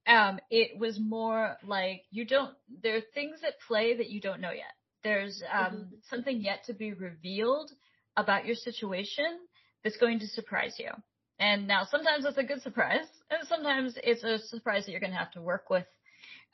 [0.06, 2.54] Um, it was more like you don't.
[2.82, 4.72] There are things at play that you don't know yet.
[5.02, 5.94] There's um, mm-hmm.
[6.08, 7.70] something yet to be revealed
[8.16, 9.38] about your situation
[9.84, 10.90] that's going to surprise you.
[11.38, 15.12] And now sometimes it's a good surprise, and sometimes it's a surprise that you're going
[15.12, 15.86] to have to work with.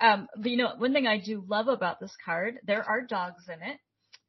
[0.01, 3.45] Um, but you know, one thing I do love about this card, there are dogs
[3.49, 3.79] in it.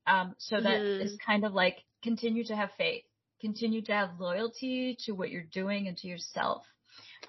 [0.05, 1.05] Um, so that mm-hmm.
[1.05, 3.03] is kind of like continue to have faith
[3.41, 6.63] continue to have loyalty to what you're doing and to yourself.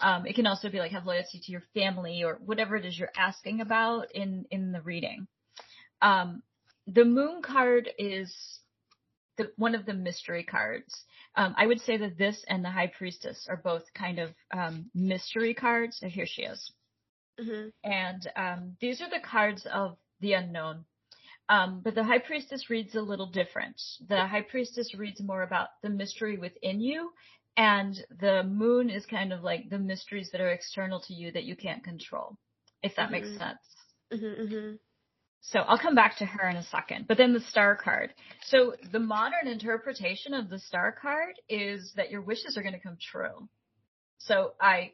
[0.00, 2.98] Um, it can also be like have loyalty to your family or whatever it is
[2.98, 5.26] you're asking about in in the reading.
[6.00, 6.42] Um,
[6.86, 8.34] the moon card is
[9.42, 11.04] the, one of the mystery cards.
[11.36, 14.90] Um, I would say that this and the high priestess are both kind of um,
[14.94, 16.00] mystery cards.
[16.04, 16.72] Oh, here she is.
[17.40, 17.68] Mm-hmm.
[17.90, 20.84] And um, these are the cards of the unknown.
[21.48, 23.80] Um, but the high priestess reads a little different.
[24.08, 27.10] The high priestess reads more about the mystery within you,
[27.56, 31.44] and the moon is kind of like the mysteries that are external to you that
[31.44, 32.38] you can't control,
[32.82, 33.12] if that mm-hmm.
[33.12, 33.58] makes sense.
[34.12, 34.74] Mm-hmm, mm-hmm.
[35.42, 37.06] So I'll come back to her in a second.
[37.08, 38.14] But then the star card.
[38.46, 42.80] So the modern interpretation of the star card is that your wishes are going to
[42.80, 43.48] come true.
[44.18, 44.92] So I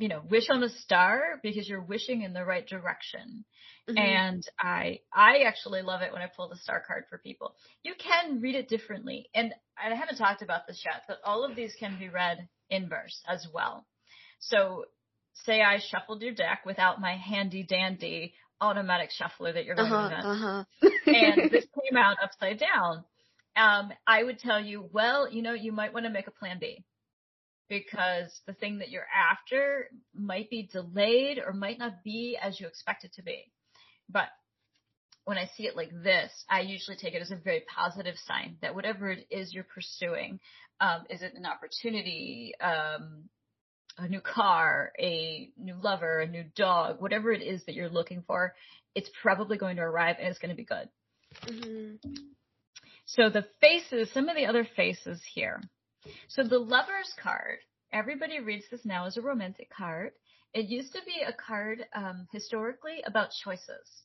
[0.00, 3.44] you know, wish on a star because you're wishing in the right direction.
[3.86, 3.98] Mm-hmm.
[3.98, 7.54] And I, I actually love it when I pull the star card for people.
[7.82, 9.28] You can read it differently.
[9.34, 13.20] And I haven't talked about this yet, but all of these can be read inverse
[13.28, 13.84] as well.
[14.38, 14.86] So
[15.44, 20.08] say I shuffled your deck without my handy dandy automatic shuffler that you're going uh-huh,
[20.08, 20.26] to invent.
[20.26, 20.64] Uh-huh.
[21.06, 23.04] and this came out upside down.
[23.56, 26.58] Um, I would tell you, well, you know, you might want to make a plan
[26.60, 26.84] B
[27.68, 32.66] because the thing that you're after might be delayed or might not be as you
[32.66, 33.50] expect it to be.
[34.08, 34.28] But
[35.24, 38.56] when I see it like this, I usually take it as a very positive sign
[38.62, 40.40] that whatever it is you're pursuing,
[40.80, 43.28] um, is it an opportunity, um,
[44.02, 48.22] a new car, a new lover, a new dog, whatever it is that you're looking
[48.26, 48.54] for,
[48.94, 50.88] it's probably going to arrive and it's going to be good.
[51.46, 52.12] Mm-hmm.
[53.06, 55.60] So the faces, some of the other faces here.
[56.28, 57.58] So the lover's card,
[57.92, 60.12] everybody reads this now as a romantic card.
[60.54, 64.02] It used to be a card um, historically about choices.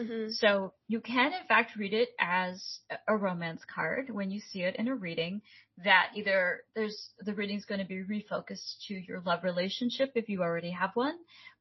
[0.00, 0.30] Mm-hmm.
[0.32, 4.76] So you can in fact read it as a romance card when you see it
[4.76, 5.40] in a reading
[5.84, 10.42] that either there's the reading's going to be refocused to your love relationship if you
[10.42, 11.16] already have one,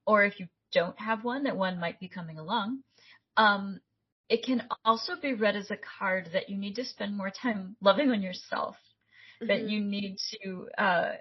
[0.05, 2.79] or if you don't have one, that one might be coming along.
[3.37, 3.79] Um,
[4.29, 7.75] it can also be read as a card that you need to spend more time
[7.81, 8.75] loving on yourself
[9.41, 9.47] mm-hmm.
[9.47, 11.11] that you need to uh,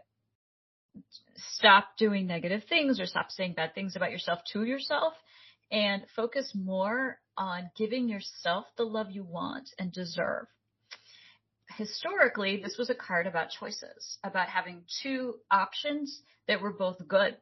[1.37, 5.12] stop doing negative things or stop saying bad things about yourself to yourself
[5.70, 10.46] and focus more on giving yourself the love you want and deserve.
[11.77, 17.37] Historically, this was a card about choices, about having two options that were both good.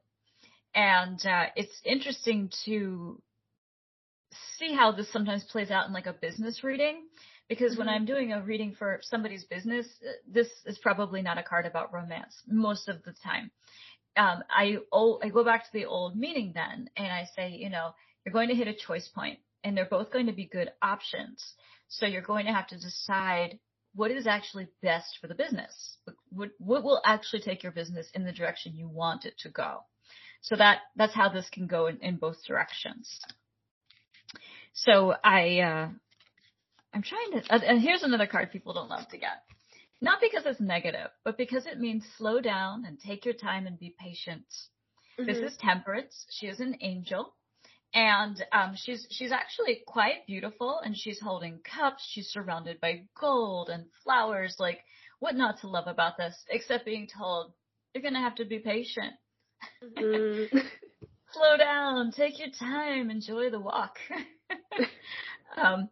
[0.75, 3.21] And uh, it's interesting to
[4.59, 7.03] see how this sometimes plays out in like a business reading
[7.49, 7.81] because mm-hmm.
[7.81, 9.87] when I'm doing a reading for somebody's business,
[10.27, 13.51] this is probably not a card about romance most of the time.
[14.17, 17.71] Um, I, oh, I go back to the old meaning then and I say, you
[17.71, 17.91] know,
[18.25, 21.55] you're going to hit a choice point and they're both going to be good options.
[21.89, 23.59] So you're going to have to decide
[23.95, 25.99] what is actually best for the business.
[26.31, 29.81] What, what will actually take your business in the direction you want it to go?
[30.41, 33.21] So that, that's how this can go in, in both directions.
[34.73, 35.89] So I, uh,
[36.95, 39.43] I'm trying to, uh, and here's another card people don't love to get.
[40.01, 43.79] Not because it's negative, but because it means slow down and take your time and
[43.79, 44.45] be patient.
[45.19, 45.27] Mm-hmm.
[45.27, 46.27] This is Temperance.
[46.31, 47.35] She is an angel.
[47.95, 52.07] And um, she's she's actually quite beautiful, and she's holding cups.
[52.11, 54.57] She's surrounded by gold and flowers.
[54.59, 54.81] Like,
[55.19, 56.35] what not to love about this?
[56.49, 57.53] Except being told
[57.95, 59.15] you're gonna have to be patient.
[59.99, 60.59] Mm-hmm.
[61.33, 63.97] Slow down, take your time, enjoy the walk.
[65.57, 65.89] um,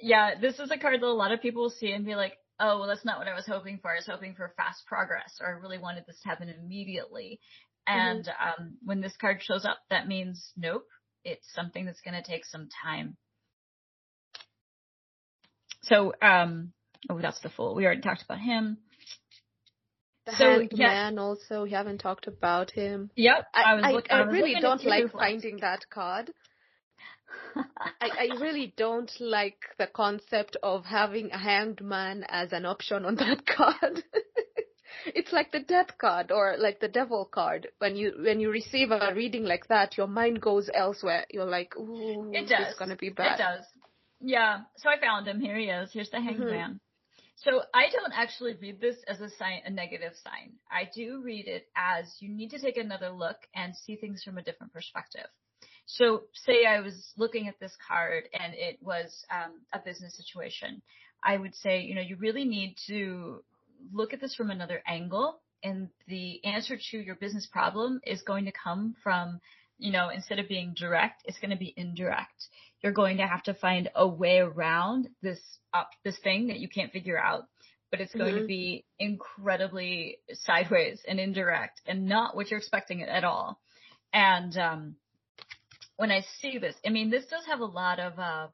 [0.00, 2.34] yeah, this is a card that a lot of people will see and be like,
[2.58, 3.92] oh, well, that's not what I was hoping for.
[3.92, 7.40] I was hoping for fast progress, or I really wanted this to happen immediately.
[7.86, 8.62] And mm-hmm.
[8.62, 10.86] um, when this card shows up, that means nope,
[11.26, 13.16] it's something that's going to take some time.
[15.82, 16.72] So, um,
[17.10, 17.74] oh, that's the fool.
[17.74, 18.78] We already talked about him.
[20.26, 20.86] The so, Hanged yeah.
[20.86, 23.10] Man also, we haven't talked about him.
[23.16, 23.46] Yep.
[23.54, 26.32] I, I, look, I, I really don't like finding that card.
[28.00, 33.04] I, I really don't like the concept of having a hanged man as an option
[33.04, 34.02] on that card.
[35.14, 37.68] It's like the death card or like the devil card.
[37.78, 41.26] When you when you receive a reading like that, your mind goes elsewhere.
[41.30, 42.68] You're like, ooh, it does.
[42.68, 43.38] it's gonna be bad.
[43.38, 43.64] It does.
[44.20, 44.60] Yeah.
[44.76, 45.40] So I found him.
[45.40, 45.90] Here he is.
[45.92, 46.50] Here's the hanged mm-hmm.
[46.50, 46.80] man.
[47.36, 50.54] So I don't actually read this as a sign, a negative sign.
[50.70, 54.38] I do read it as you need to take another look and see things from
[54.38, 55.26] a different perspective.
[55.84, 60.82] So say I was looking at this card and it was um, a business situation.
[61.22, 63.44] I would say, you know, you really need to
[63.92, 68.44] look at this from another angle and the answer to your business problem is going
[68.44, 69.40] to come from,
[69.78, 72.48] you know, instead of being direct, it's going to be indirect.
[72.82, 75.40] You're going to have to find a way around this
[75.74, 77.44] up this thing that you can't figure out,
[77.90, 78.42] but it's going mm-hmm.
[78.42, 83.58] to be incredibly sideways and indirect and not what you're expecting at all.
[84.12, 84.96] And um,
[85.96, 88.46] when I see this, I mean, this does have a lot of uh,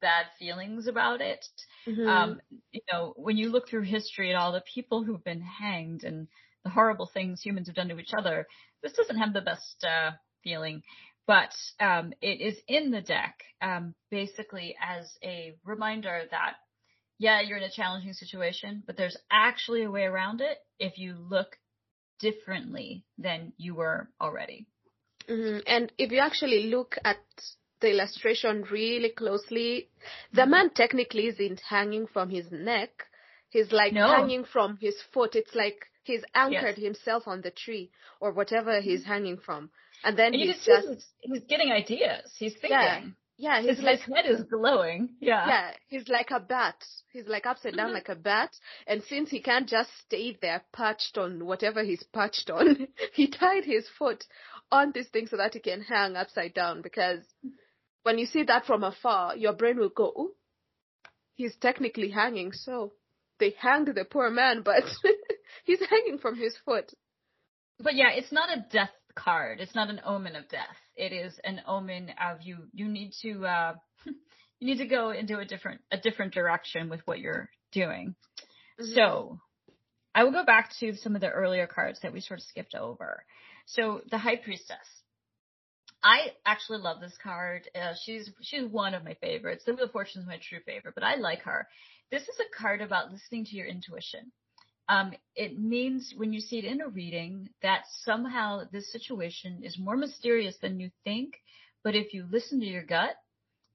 [0.00, 1.44] bad feelings about it.
[1.86, 2.08] Mm-hmm.
[2.08, 2.40] Um,
[2.72, 6.28] you know, when you look through history and all the people who've been hanged and
[6.64, 8.46] the horrible things humans have done to each other,
[8.82, 10.82] this doesn't have the best uh, feeling.
[11.26, 16.54] But um, it is in the deck um, basically as a reminder that
[17.18, 21.16] yeah, you're in a challenging situation, but there's actually a way around it if you
[21.18, 21.56] look
[22.20, 24.66] differently than you were already.
[25.28, 25.58] Mm-hmm.
[25.66, 27.16] And if you actually look at
[27.80, 29.88] the illustration really closely,
[30.32, 32.90] the man technically isn't hanging from his neck.
[33.50, 34.08] He's like no.
[34.08, 35.34] hanging from his foot.
[35.34, 36.84] It's like he's anchored yes.
[36.84, 39.70] himself on the tree or whatever he's hanging from.
[40.04, 42.32] And then and he's just he's, he's, getting ideas.
[42.38, 42.70] He's thinking.
[42.70, 43.02] Yeah.
[43.40, 45.10] Yeah, his, like, head is glowing.
[45.20, 45.46] Yeah.
[45.46, 46.74] Yeah, he's like a bat.
[47.12, 47.94] He's like upside down mm-hmm.
[47.94, 48.50] like a bat.
[48.84, 53.64] And since he can't just stay there perched on whatever he's perched on, he tied
[53.64, 54.24] his foot
[54.72, 57.20] on this thing so that he can hang upside down because
[58.08, 60.30] when you see that from afar, your brain will go, oh,
[61.34, 62.52] he's technically hanging.
[62.52, 62.94] So
[63.38, 64.82] they hanged the poor man, but
[65.64, 66.90] he's hanging from his foot.
[67.78, 69.60] But yeah, it's not a death card.
[69.60, 70.78] It's not an omen of death.
[70.96, 72.56] It is an omen of you.
[72.72, 73.74] You need to uh,
[74.06, 78.14] you need to go into a different a different direction with what you're doing.
[78.80, 78.94] Mm-hmm.
[78.94, 79.38] So
[80.14, 82.74] I will go back to some of the earlier cards that we sort of skipped
[82.74, 83.22] over.
[83.66, 84.97] So the High Priestess.
[86.02, 87.68] I actually love this card.
[87.74, 89.64] Uh, she's she's one of my favorites.
[89.64, 91.68] The Wheel of Fortune is my true favorite, but I like her.
[92.10, 94.32] This is a card about listening to your intuition.
[94.88, 99.78] Um, it means when you see it in a reading that somehow this situation is
[99.78, 101.34] more mysterious than you think.
[101.84, 103.16] But if you listen to your gut,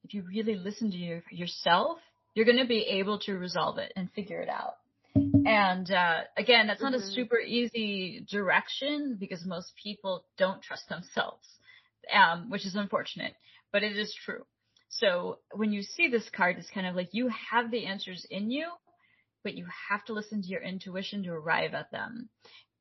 [0.03, 1.99] if you really listen to your, yourself,
[2.33, 4.75] you're going to be able to resolve it and figure it out.
[5.15, 7.03] And uh, again, that's not mm-hmm.
[7.03, 11.47] a super easy direction because most people don't trust themselves,
[12.11, 13.33] um, which is unfortunate,
[13.71, 14.45] but it is true.
[14.89, 18.51] So when you see this card, it's kind of like you have the answers in
[18.51, 18.69] you,
[19.43, 22.29] but you have to listen to your intuition to arrive at them.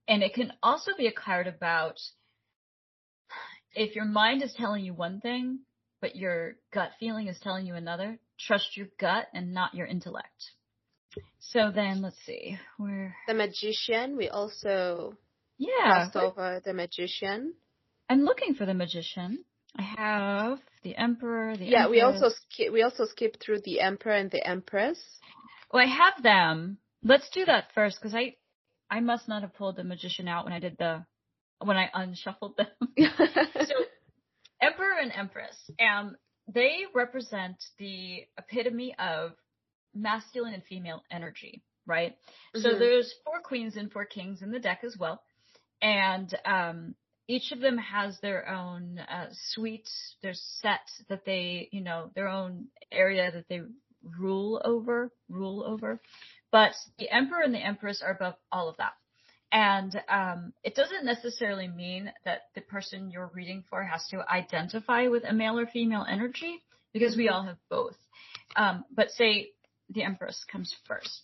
[0.08, 1.96] And it can also be a card about
[3.74, 5.60] if your mind is telling you one thing,
[6.00, 10.52] but your gut feeling is telling you another, trust your gut and not your intellect.
[11.38, 14.16] So then let's see where the magician.
[14.16, 15.14] We also
[15.58, 17.54] yeah crossed over the magician.
[18.12, 19.42] I'm looking for the magician.
[19.74, 21.56] I have the emperor.
[21.56, 21.90] The yeah, empress.
[21.90, 24.98] we also skip we also skipped through the emperor and the empress.
[25.72, 26.76] Well, I have them.
[27.02, 28.36] Let's do that first because I
[28.90, 31.06] I must not have pulled the magician out when I did the
[31.64, 32.66] when I unshuffled them.
[33.08, 33.74] so
[34.60, 36.16] emperor and empress, um,
[36.52, 39.32] they represent the epitome of
[39.94, 42.12] masculine and female energy, right?
[42.54, 42.60] Mm-hmm.
[42.60, 45.22] So there's four queens and four kings in the deck as well.
[45.80, 46.94] And um,
[47.28, 49.88] each of them has their own uh, suite,
[50.22, 53.62] their set that they, you know, their own area that they
[54.18, 56.00] rule over, rule over.
[56.50, 58.92] But the emperor and the empress are above all of that.
[59.52, 65.08] And um, it doesn't necessarily mean that the person you're reading for has to identify
[65.08, 67.96] with a male or female energy because we all have both.
[68.56, 69.50] Um, but say
[69.90, 71.20] the Empress comes first.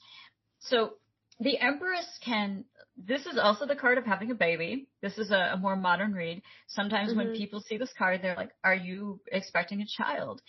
[0.61, 0.95] So
[1.41, 2.65] the Empress can,
[3.07, 4.89] this is also the card of having a baby.
[5.03, 6.43] This is a, a more modern read.
[6.67, 7.19] Sometimes mm-hmm.
[7.19, 10.43] when people see this card, they're like, are you expecting a child?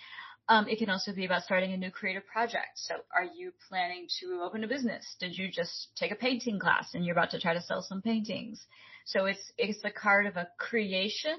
[0.48, 2.72] Um, it can also be about starting a new creative project.
[2.76, 5.06] So are you planning to open a business?
[5.20, 8.02] Did you just take a painting class and you're about to try to sell some
[8.02, 8.66] paintings?
[9.06, 11.38] So it's, it's the card of a creation,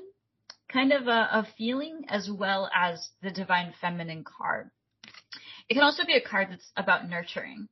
[0.73, 4.71] kind of a, a feeling as well as the divine feminine card.
[5.69, 7.69] It can also be a card that's about nurturing.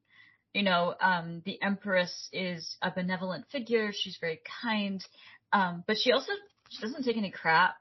[0.55, 3.93] You know, um, the Empress is a benevolent figure.
[3.93, 5.05] She's very kind.
[5.53, 6.33] Um, but she also,
[6.71, 7.77] she doesn't take any crap.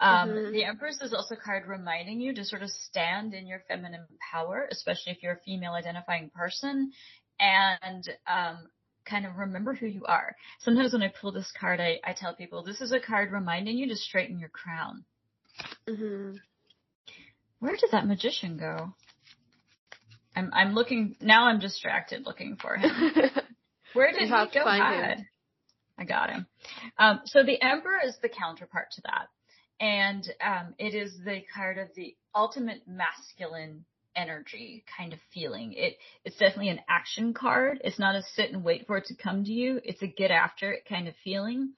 [0.00, 0.52] Um, mm-hmm.
[0.52, 4.06] the Empress is also a card reminding you to sort of stand in your feminine
[4.32, 6.92] power, especially if you're a female identifying person.
[7.38, 8.68] And, um,
[9.04, 10.36] kind of remember who you are.
[10.60, 13.76] Sometimes when I pull this card, I, I tell people this is a card reminding
[13.76, 15.04] you to straighten your crown.
[15.88, 16.36] Mm-hmm.
[17.58, 18.94] Where did that magician go?
[20.34, 21.46] I'm I'm looking now.
[21.46, 22.90] I'm distracted looking for him.
[23.94, 24.62] Where did he go?
[25.18, 25.26] Him.
[25.98, 26.46] I got him.
[26.98, 29.28] Um, so the Emperor is the counterpart to that,
[29.80, 33.84] and um, it is the card of the ultimate masculine
[34.16, 35.72] energy kind of feeling.
[35.72, 37.80] It it's definitely an action card.
[37.84, 39.80] It's not a sit and wait for it to come to you.
[39.84, 41.72] It's a get after it kind of feeling.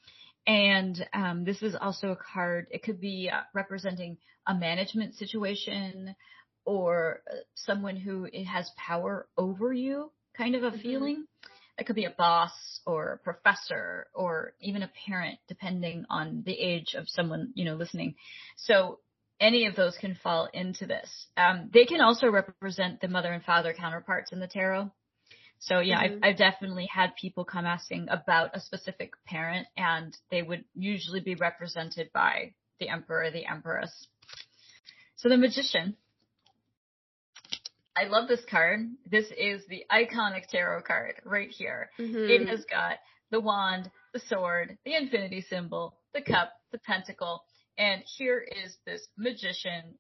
[0.47, 2.67] And um, this is also a card.
[2.71, 6.15] It could be uh, representing a management situation
[6.65, 10.81] or uh, someone who has power over you, kind of a mm-hmm.
[10.81, 11.27] feeling.
[11.79, 12.53] It could be a boss
[12.87, 17.75] or a professor or even a parent, depending on the age of someone you know
[17.75, 18.15] listening.
[18.57, 18.99] So
[19.41, 21.27] any of those can fall into this.
[21.37, 24.93] Um, they can also represent the mother and father counterparts in the tarot.
[25.59, 26.25] So yeah, mm-hmm.
[26.25, 31.21] I've, I've, definitely had people come asking about a specific parent and they would usually
[31.21, 34.07] be represented by the emperor, or the empress.
[35.17, 35.97] So the magician.
[37.97, 38.89] I love this card.
[39.11, 41.91] This is the iconic tarot card right here.
[41.99, 42.31] Mm-hmm.
[42.31, 42.99] It has got
[43.31, 47.45] the wand, the sword, the infinity symbol, the cup, the pentacle,
[47.79, 49.95] and here is this magician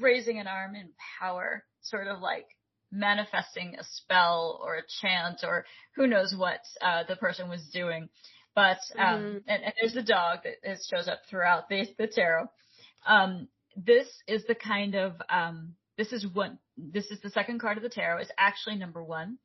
[0.00, 0.90] raising an arm in
[1.20, 2.46] power, sort of like
[2.90, 5.64] manifesting a spell or a chant or
[5.96, 8.08] who knows what uh, the person was doing.
[8.54, 9.36] But um, mm-hmm.
[9.48, 12.48] and, and, there's the dog that shows up throughout the, the tarot.
[13.06, 17.76] Um, this is the kind of um, this is what this is the second card
[17.76, 18.18] of the tarot.
[18.18, 19.38] It's actually number one.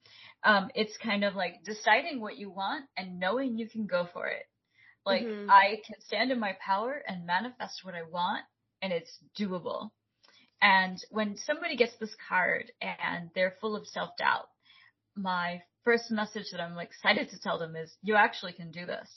[0.44, 4.28] Um, it's kind of like deciding what you want and knowing you can go for
[4.28, 4.44] it.
[5.06, 5.50] Like mm-hmm.
[5.50, 8.44] I can stand in my power and manifest what I want
[8.82, 9.90] and it's doable.
[10.62, 14.48] And when somebody gets this card and they're full of self doubt,
[15.16, 19.10] my first message that I'm excited to tell them is you actually can do this.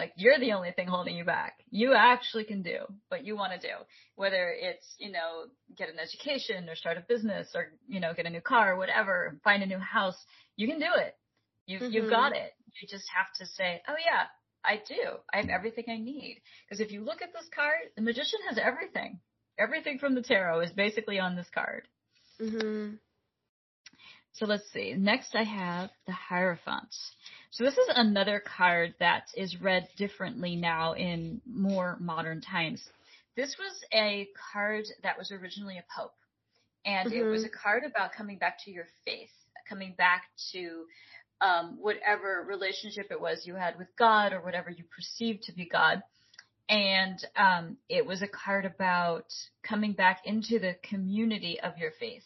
[0.00, 1.58] Like you're the only thing holding you back.
[1.70, 2.78] You actually can do
[3.08, 3.74] what you want to do.
[4.16, 5.44] Whether it's, you know,
[5.76, 8.78] get an education or start a business or, you know, get a new car or
[8.78, 10.16] whatever, find a new house,
[10.56, 11.14] you can do it.
[11.66, 11.92] You've, mm-hmm.
[11.92, 12.54] you've got it.
[12.80, 14.24] You just have to say, oh yeah,
[14.64, 15.18] I do.
[15.34, 16.40] I have everything I need.
[16.66, 19.20] Because if you look at this card, the magician has everything.
[19.58, 21.86] Everything from the tarot is basically on this card.
[22.40, 22.94] Mm-hmm.
[24.32, 24.94] So let's see.
[24.94, 26.94] Next I have the Hierophant.
[27.50, 32.82] So this is another card that is read differently now in more modern times.
[33.36, 36.14] This was a card that was originally a pope.
[36.84, 37.20] And mm-hmm.
[37.20, 37.54] it was mm-hmm.
[37.54, 39.30] a card about coming back to your faith,
[39.68, 40.84] coming back to
[41.40, 45.66] um, whatever relationship it was you had with God or whatever you perceived to be
[45.66, 46.02] God.
[46.68, 49.26] And um, it was a card about
[49.62, 52.22] coming back into the community of your faith.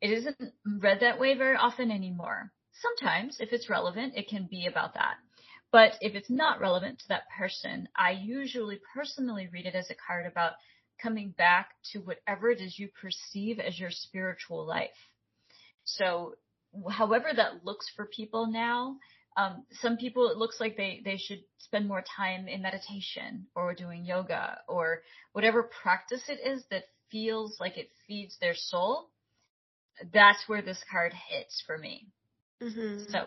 [0.00, 2.52] It isn't read that way very often anymore.
[2.72, 5.16] Sometimes, if it's relevant, it can be about that.
[5.72, 9.94] But if it's not relevant to that person, I usually personally read it as a
[9.94, 10.52] card about
[10.98, 14.96] coming back to whatever it is you perceive as your spiritual life.
[15.84, 16.34] So
[16.90, 18.96] however that looks for people now.
[19.36, 23.74] Um, some people it looks like they they should spend more time in meditation or
[23.74, 29.10] doing yoga or whatever practice it is that feels like it feeds their soul.
[30.12, 32.08] That's where this card hits for me.
[32.62, 33.04] Mm-hmm.
[33.10, 33.24] So,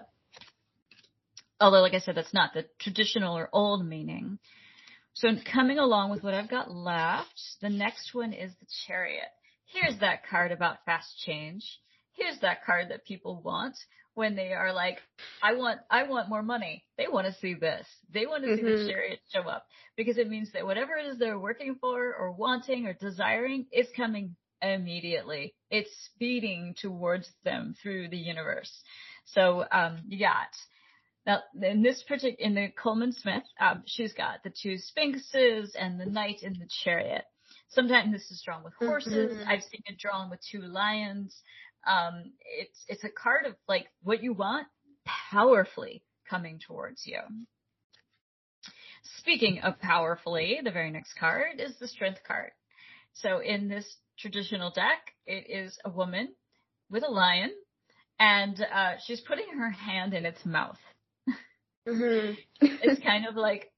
[1.59, 4.39] although like I said, that's not the traditional or old meaning.
[5.13, 9.30] So coming along with what I've got left, the next one is the chariot.
[9.65, 11.63] Here's that card about fast change
[12.20, 13.76] here's that card that people want
[14.13, 14.97] when they are like,
[15.41, 16.84] I want, I want more money.
[16.97, 17.86] They want to see this.
[18.13, 18.57] They want to mm-hmm.
[18.57, 18.89] see the mm-hmm.
[18.89, 19.65] chariot show up
[19.95, 23.88] because it means that whatever it is they're working for or wanting or desiring is
[23.95, 25.55] coming immediately.
[25.70, 28.72] It's speeding towards them through the universe.
[29.26, 30.47] So, um, you got
[31.26, 35.99] now, in this particular, in the Colman Smith, um, she's got the two sphinxes and
[35.99, 37.24] the knight in the chariot.
[37.70, 39.34] Sometimes this is drawn with horses.
[39.34, 39.47] Mm-hmm.
[39.47, 41.39] I've seen it drawn with two lions.
[41.86, 44.68] Um, it's it's a card of like what you want
[45.05, 47.20] powerfully coming towards you.
[49.20, 52.51] Speaking of powerfully, the very next card is the strength card.
[53.14, 53.86] So in this
[54.20, 56.30] traditional deck, it is a woman
[56.89, 57.51] with a lion,
[58.20, 60.78] and uh, she's putting her hand in its mouth.
[61.88, 62.34] Mm-hmm.
[62.61, 63.72] it's kind of like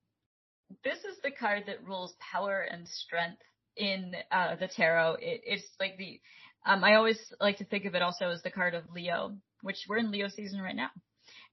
[0.83, 3.41] this is the card that rules power and strength
[3.77, 5.17] in uh, the tarot.
[5.19, 6.19] It, it's like the
[6.65, 9.77] um, I always like to think of it also as the card of Leo, which
[9.87, 10.89] we're in Leo season right now.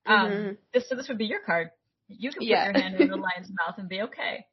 [0.07, 0.53] Um, mm-hmm.
[0.73, 1.71] this, so this would be your card.
[2.09, 2.65] You can put yeah.
[2.65, 4.45] your hand in the lion's mouth and be okay.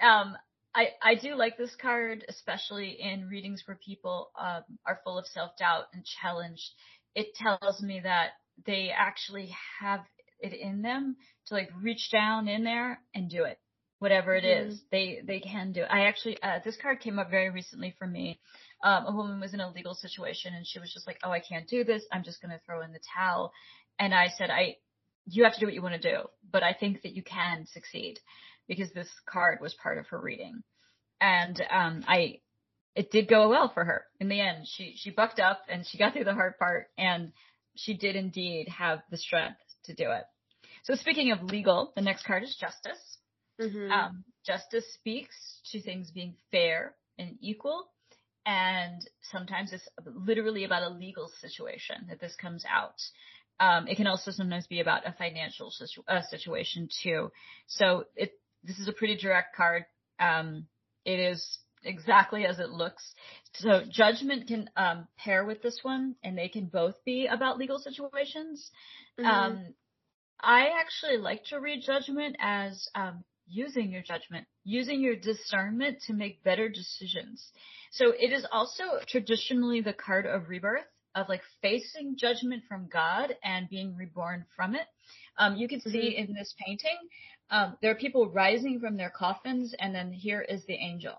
[0.00, 0.36] Um,
[0.74, 5.26] I, I do like this card, especially in readings where people um, are full of
[5.26, 6.70] self doubt and challenged.
[7.14, 8.30] It tells me that
[8.66, 10.00] they actually have
[10.40, 11.16] it in them
[11.46, 13.58] to like reach down in there and do it.
[13.98, 14.70] Whatever it mm-hmm.
[14.70, 15.88] is, they, they can do it.
[15.90, 18.40] I actually, uh, this card came up very recently for me.
[18.82, 21.38] Um, a woman was in a legal situation and she was just like, oh, I
[21.38, 22.02] can't do this.
[22.10, 23.52] I'm just going to throw in the towel.
[24.00, 24.78] And I said, I,
[25.26, 27.66] you have to do what you want to do, but I think that you can
[27.72, 28.18] succeed
[28.68, 30.62] because this card was part of her reading.
[31.20, 32.40] And, um, I,
[32.94, 34.66] it did go well for her in the end.
[34.66, 37.32] She, she bucked up and she got through the hard part and
[37.74, 40.24] she did indeed have the strength to do it.
[40.84, 43.18] So speaking of legal, the next card is justice.
[43.60, 43.90] Mm-hmm.
[43.90, 47.86] Um, justice speaks to things being fair and equal.
[48.44, 49.00] And
[49.30, 53.00] sometimes it's literally about a legal situation that this comes out.
[53.60, 57.30] Um, it can also sometimes be about a financial situ- uh, situation too.
[57.68, 58.32] So it,
[58.64, 59.84] this is a pretty direct card.
[60.18, 60.66] Um,
[61.04, 63.14] it is exactly as it looks.
[63.54, 67.78] So judgment can um, pair with this one, and they can both be about legal
[67.78, 68.70] situations.
[69.18, 69.28] Mm-hmm.
[69.28, 69.74] Um,
[70.40, 76.14] I actually like to read judgment as um, using your judgment, using your discernment to
[76.14, 77.52] make better decisions.
[77.90, 83.36] So it is also traditionally the card of rebirth, of like facing judgment from God
[83.44, 84.86] and being reborn from it.
[85.38, 86.30] Um, you can see mm-hmm.
[86.30, 86.96] in this painting,
[87.50, 91.14] um, there are people rising from their coffins, and then here is the angel.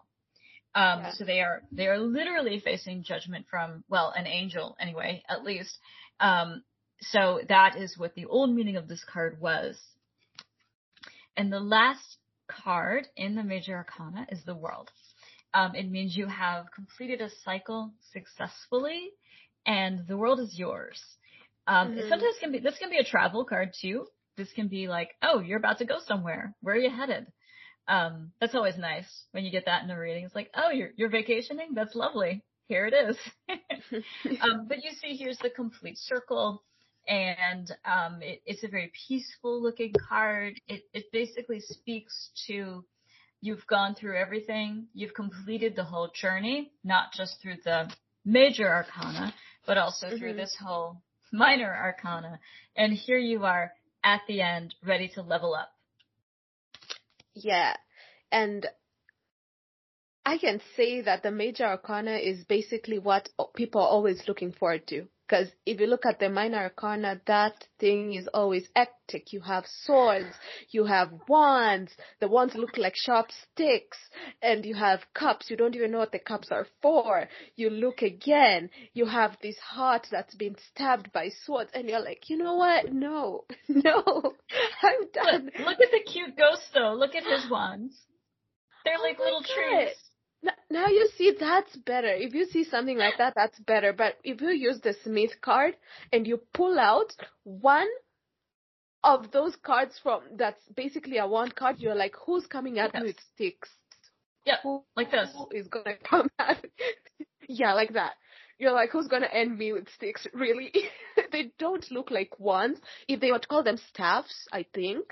[0.75, 1.11] Um, yeah.
[1.13, 5.77] so they are, they are literally facing judgment from, well, an angel anyway, at least.
[6.19, 6.63] Um,
[7.01, 9.79] so that is what the old meaning of this card was.
[11.37, 14.89] And the last card in the major arcana is the world.
[15.53, 19.11] Um, it means you have completed a cycle successfully
[19.65, 20.99] and the world is yours.
[21.67, 22.09] Um, mm-hmm.
[22.09, 24.05] sometimes can be, this can be a travel card too.
[24.37, 26.55] This can be like, oh, you're about to go somewhere.
[26.61, 27.27] Where are you headed?
[27.87, 30.25] Um, that's always nice when you get that in a reading.
[30.25, 31.69] It's like, oh, you're, you're vacationing?
[31.73, 32.43] That's lovely.
[32.67, 33.17] Here it is.
[34.41, 36.63] um, but you see here's the complete circle
[37.07, 40.53] and um, it, it's a very peaceful looking card.
[40.67, 42.85] It, it basically speaks to
[43.41, 47.91] you've gone through everything, you've completed the whole journey, not just through the
[48.23, 49.33] major arcana,
[49.67, 50.17] but also mm-hmm.
[50.17, 51.01] through this whole
[51.33, 52.39] minor arcana.
[52.77, 53.73] And here you are
[54.03, 55.73] at the end, ready to level up.
[57.33, 57.75] Yeah.
[58.31, 58.65] And
[60.25, 64.87] I can say that the major arcana is basically what people are always looking forward
[64.87, 65.07] to.
[65.27, 69.31] Because if you look at the minor arcana, that thing is always hectic.
[69.31, 70.35] You have swords,
[70.69, 73.97] you have wands, the wands look like sharp sticks,
[74.41, 75.49] and you have cups.
[75.49, 77.27] You don't even know what the cups are for.
[77.55, 82.29] You look again, you have this heart that's been stabbed by swords, and you're like,
[82.29, 82.91] you know what?
[82.91, 84.03] No, no,
[84.83, 85.51] I'm done.
[85.57, 86.93] Look, look at the cute ghost though.
[86.93, 87.97] Look at his wands.
[88.83, 89.87] They're oh like little God.
[89.87, 89.95] trees
[90.69, 92.09] now you see that's better.
[92.09, 93.93] If you see something like that, that's better.
[93.93, 95.75] But if you use the Smith card
[96.11, 97.13] and you pull out
[97.43, 97.87] one
[99.03, 103.01] of those cards from that's basically a one card, you're like, who's coming at yes.
[103.01, 103.69] me with sticks?
[104.45, 105.29] Yeah, who, like this.
[105.35, 106.63] Who is gonna come at?
[107.47, 108.13] yeah, like that.
[108.59, 110.27] You're like, who's gonna end me with sticks?
[110.33, 110.71] Really?
[111.31, 112.79] they don't look like wands.
[113.07, 115.05] If they would call them staffs, I think.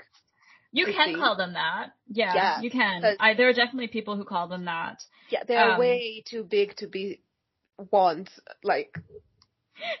[0.72, 1.92] You can call them that.
[2.08, 3.02] Yeah, yeah you can.
[3.20, 5.02] I, there are definitely people who call them that.
[5.30, 7.20] Yeah, they're um, way too big to be
[7.90, 8.30] wands.
[8.64, 8.94] Like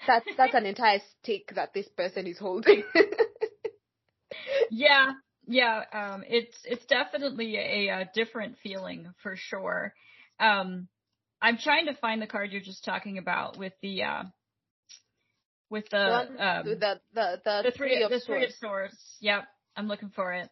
[0.06, 2.84] that's that's an entire stick that this person is holding.
[4.70, 5.12] yeah,
[5.46, 5.82] yeah.
[5.92, 9.92] Um, it's it's definitely a, a, different feeling for sure.
[10.40, 10.88] Um,
[11.40, 14.22] I'm trying to find the card you're just talking about with the uh,
[15.68, 18.26] with the um, the, the the the, the three, three of the swords.
[18.26, 19.16] three of swords.
[19.20, 19.44] Yep,
[19.76, 20.48] I'm looking for it.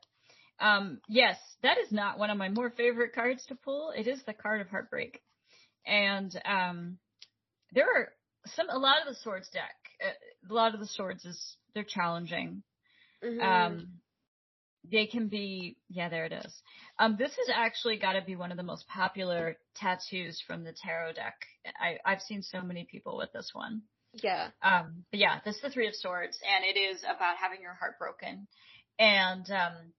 [0.60, 3.92] Um, yes, that is not one of my more favorite cards to pull.
[3.96, 5.22] It is the card of heartbreak,
[5.86, 6.98] and um,
[7.72, 8.12] there are
[8.46, 9.74] some a lot of the swords deck.
[10.04, 12.62] Uh, a lot of the swords is they're challenging.
[13.24, 13.40] Mm-hmm.
[13.40, 13.88] Um,
[14.90, 16.62] they can be yeah there it is.
[16.98, 20.72] Um, this has actually got to be one of the most popular tattoos from the
[20.72, 21.34] tarot deck.
[21.80, 23.82] I I've seen so many people with this one.
[24.14, 24.48] Yeah.
[24.62, 27.74] Um, but yeah, this is the Three of Swords, and it is about having your
[27.74, 28.48] heart broken.
[28.98, 29.92] And um,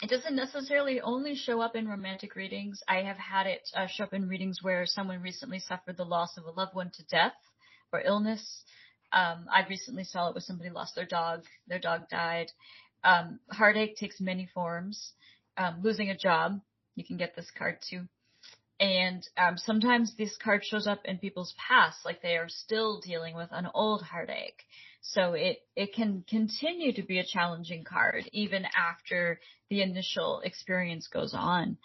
[0.00, 2.82] it doesn't necessarily only show up in romantic readings.
[2.88, 6.36] I have had it uh, show up in readings where someone recently suffered the loss
[6.36, 7.34] of a loved one to death
[7.92, 8.64] or illness.
[9.12, 11.42] Um, I recently saw it with somebody lost their dog.
[11.68, 12.50] Their dog died.
[13.04, 15.12] Um, heartache takes many forms.
[15.56, 16.60] Um, losing a job,
[16.94, 18.08] you can get this card too.
[18.80, 23.36] And um, sometimes this card shows up in people's past, like they are still dealing
[23.36, 24.64] with an old heartache.
[25.02, 31.08] So it, it can continue to be a challenging card even after the initial experience
[31.08, 31.76] goes on.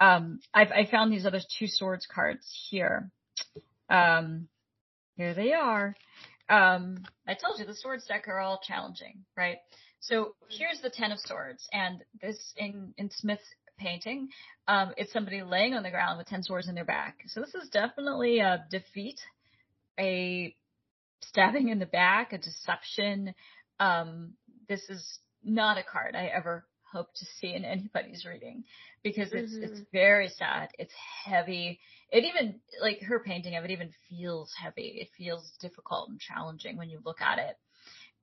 [0.00, 3.10] Um, I've, I found these other two swords cards here.
[3.88, 4.48] Um,
[5.16, 5.94] here they are.
[6.48, 9.58] Um, I told you the swords deck are all challenging, right?
[10.00, 13.42] So here's the Ten of Swords, and this in in Smith's
[13.78, 14.28] painting,
[14.68, 17.20] um, it's somebody laying on the ground with ten swords in their back.
[17.28, 19.18] So this is definitely a defeat,
[19.98, 20.54] a
[21.28, 23.34] stabbing in the back, a deception.
[23.80, 24.34] Um,
[24.68, 26.64] this is not a card I ever
[26.94, 28.64] hope to see in anybody's reading
[29.02, 29.64] because it's mm-hmm.
[29.64, 30.68] it's very sad.
[30.78, 30.94] It's
[31.24, 31.80] heavy.
[32.10, 34.98] It even like her painting of it even feels heavy.
[35.00, 37.56] It feels difficult and challenging when you look at it.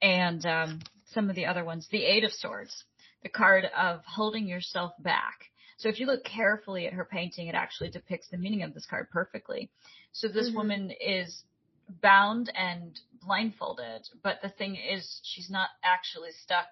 [0.01, 0.79] And um,
[1.13, 2.85] some of the other ones, the Eight of Swords,
[3.21, 5.35] the card of holding yourself back.
[5.77, 8.85] So if you look carefully at her painting, it actually depicts the meaning of this
[8.85, 9.69] card perfectly.
[10.11, 10.57] So this mm-hmm.
[10.57, 11.43] woman is
[12.01, 16.67] bound and blindfolded, but the thing is she's not actually stuck.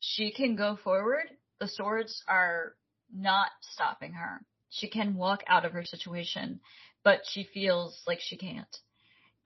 [0.00, 1.30] She can go forward.
[1.58, 2.74] The swords are
[3.14, 4.40] not stopping her.
[4.70, 6.60] She can walk out of her situation,
[7.04, 8.76] but she feels like she can't.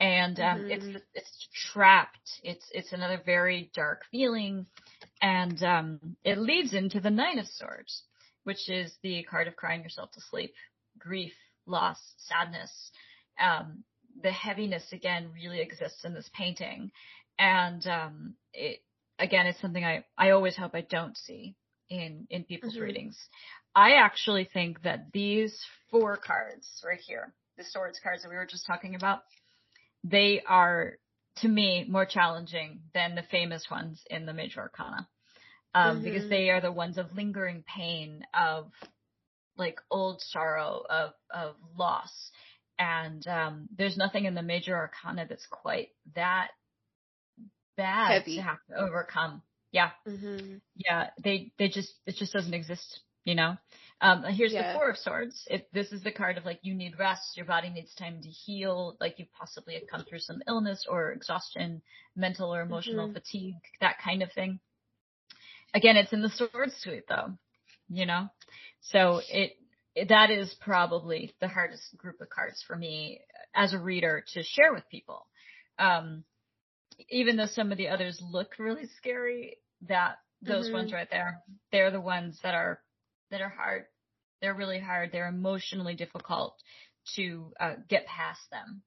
[0.00, 0.70] And um, mm-hmm.
[0.70, 2.40] it's it's trapped.
[2.42, 4.66] It's it's another very dark feeling,
[5.22, 8.02] and um, it leads into the Nine of Swords,
[8.42, 10.52] which is the card of crying yourself to sleep,
[10.98, 11.32] grief,
[11.66, 12.90] loss, sadness.
[13.40, 13.84] Um,
[14.22, 16.90] the heaviness again really exists in this painting,
[17.38, 18.80] and um, it
[19.18, 21.56] again it's something I I always hope I don't see
[21.88, 22.84] in in people's mm-hmm.
[22.84, 23.18] readings.
[23.74, 25.58] I actually think that these
[25.90, 29.22] four cards right here, the swords cards that we were just talking about,
[30.04, 30.98] they are
[31.38, 35.08] to me more challenging than the famous ones in the major arcana.
[35.76, 36.04] Um, mm-hmm.
[36.04, 38.70] because they are the ones of lingering pain, of
[39.56, 42.30] like old sorrow, of, of loss.
[42.78, 46.48] And, um, there's nothing in the major arcana that's quite that
[47.76, 48.36] bad Heavy.
[48.36, 49.42] to have to overcome.
[49.72, 49.90] Yeah.
[50.06, 50.56] Mm-hmm.
[50.76, 51.10] Yeah.
[51.22, 53.56] They, they just, it just doesn't exist, you know?
[54.00, 54.72] Um, here's yeah.
[54.72, 55.48] the Four of Swords.
[55.72, 58.96] This is the card of like you need rest, your body needs time to heal,
[59.00, 61.80] like you possibly have come through some illness or exhaustion,
[62.16, 63.14] mental or emotional mm-hmm.
[63.14, 64.58] fatigue, that kind of thing.
[65.72, 67.38] Again, it's in the Sword Suite though,
[67.88, 68.28] you know?
[68.80, 69.52] So it,
[70.08, 73.20] that is probably the hardest group of cards for me
[73.54, 75.26] as a reader to share with people.
[75.78, 76.24] Um,
[77.08, 80.74] even though some of the others look really scary, that those mm-hmm.
[80.74, 81.40] ones right there,
[81.72, 82.80] they're the ones that are
[83.30, 83.86] that are hard.
[84.40, 85.10] They're really hard.
[85.10, 86.56] They're emotionally difficult
[87.16, 88.82] to uh, get past them.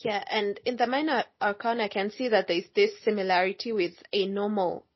[0.00, 4.26] Yeah, and in the minor arcana, I can see that there's this similarity with a
[4.26, 4.86] normal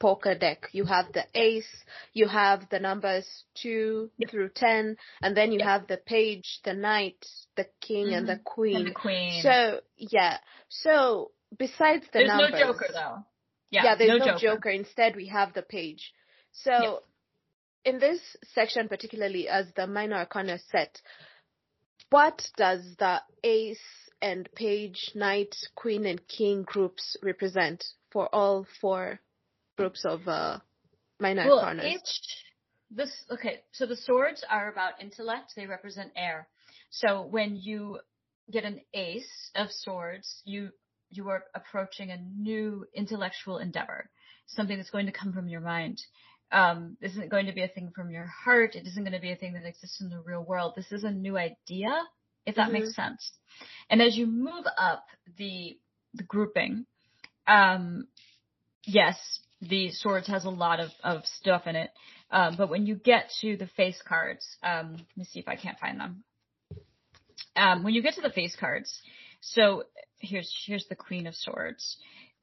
[0.00, 0.68] poker deck.
[0.72, 4.30] You have the ace, you have the numbers two yep.
[4.30, 5.68] through ten, and then you yep.
[5.68, 7.24] have the page, the knight,
[7.56, 8.14] the king, mm-hmm.
[8.14, 8.76] and the queen.
[8.76, 9.42] And the queen.
[9.42, 10.38] So yeah.
[10.68, 13.24] So besides the there's numbers, no joker though.
[13.70, 14.38] Yeah, yeah there's no, no joker.
[14.38, 14.70] joker.
[14.70, 16.12] Instead, we have the page.
[16.52, 17.02] So yep.
[17.84, 18.20] in this
[18.54, 21.00] section, particularly as the minor arcana set,
[22.10, 23.78] what does the ace
[24.20, 29.20] and page, knight, queen, and king groups represent for all four
[29.78, 30.58] groups of uh,
[31.18, 31.94] minor well, arcanas?
[31.94, 32.20] Each,
[32.90, 33.60] this okay.
[33.72, 35.52] So the swords are about intellect.
[35.56, 36.48] They represent air.
[36.90, 38.00] So when you
[38.50, 40.70] get an ace of swords, you
[41.10, 44.10] you are approaching a new intellectual endeavor,
[44.46, 45.98] something that's going to come from your mind.
[46.50, 48.74] Um, this isn't going to be a thing from your heart.
[48.74, 50.72] It isn't going to be a thing that exists in the real world.
[50.76, 51.94] This is a new idea,
[52.46, 52.72] if that mm-hmm.
[52.72, 53.32] makes sense.
[53.90, 55.04] And as you move up
[55.36, 55.78] the
[56.14, 56.86] the grouping,
[57.46, 58.08] um,
[58.84, 59.18] yes,
[59.60, 61.90] the swords has a lot of, of stuff in it.
[62.30, 65.56] Um, but when you get to the face cards, um, let me see if I
[65.56, 66.24] can't find them.
[67.56, 69.00] Um, when you get to the face cards,
[69.40, 69.84] so
[70.18, 71.96] here's here's the Queen of Swords.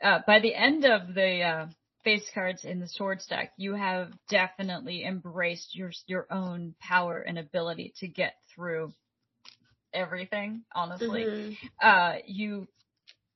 [0.04, 1.68] Uh, by the end of the uh,
[2.04, 7.38] face cards in the swords deck, you have definitely embraced your your own power and
[7.38, 8.94] ability to get through
[9.94, 10.64] everything.
[10.74, 11.68] Honestly, mm-hmm.
[11.82, 12.68] uh, you,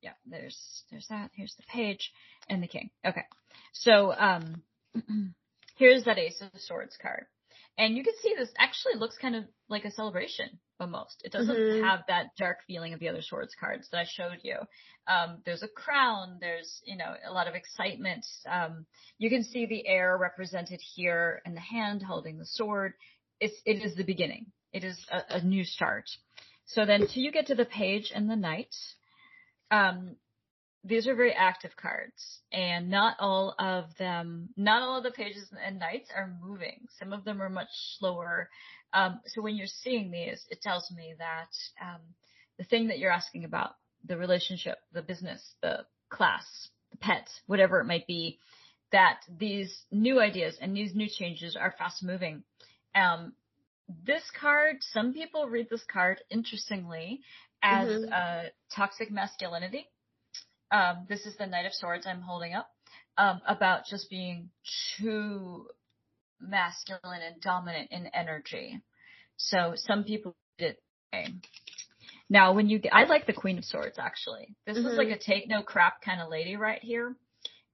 [0.02, 1.30] yeah, there's there's that.
[1.34, 2.12] Here's the page
[2.50, 2.90] and the king.
[3.06, 3.24] Okay,
[3.72, 4.62] so um,
[5.76, 7.24] here's that Ace of Swords card.
[7.78, 11.22] And you can see this actually looks kind of like a celebration almost.
[11.24, 11.84] It doesn't mm-hmm.
[11.84, 14.56] have that dark feeling of the other swords cards that I showed you.
[15.06, 16.36] Um, there's a crown.
[16.40, 18.26] There's, you know, a lot of excitement.
[18.46, 18.84] Um,
[19.18, 22.92] you can see the air represented here and the hand holding the sword.
[23.40, 24.46] It's, it is the beginning.
[24.74, 26.04] It is a, a new start.
[26.66, 28.74] So then till you get to the page and the knight,
[29.70, 30.16] um,
[30.84, 35.48] these are very active cards and not all of them, not all of the pages
[35.64, 36.86] and knights are moving.
[36.98, 37.68] Some of them are much
[37.98, 38.48] slower.
[38.92, 41.50] Um, so when you're seeing these, it tells me that,
[41.82, 42.00] um,
[42.58, 43.76] the thing that you're asking about,
[44.06, 46.44] the relationship, the business, the class,
[46.90, 48.38] the pet, whatever it might be,
[48.90, 52.42] that these new ideas and these new changes are fast moving.
[52.94, 53.34] Um,
[54.04, 57.20] this card, some people read this card interestingly
[57.62, 58.46] as mm-hmm.
[58.74, 59.86] toxic masculinity
[60.70, 62.70] um, this is the Knight of Swords I'm holding up.
[63.20, 64.50] um, about just being
[64.96, 65.66] too
[66.40, 68.80] masculine and dominant in energy.
[69.36, 70.76] So some people did.
[72.28, 74.54] Now, when you get, I like the Queen of Swords actually.
[74.66, 74.86] This mm-hmm.
[74.86, 77.14] is like a take no crap kind of lady right here.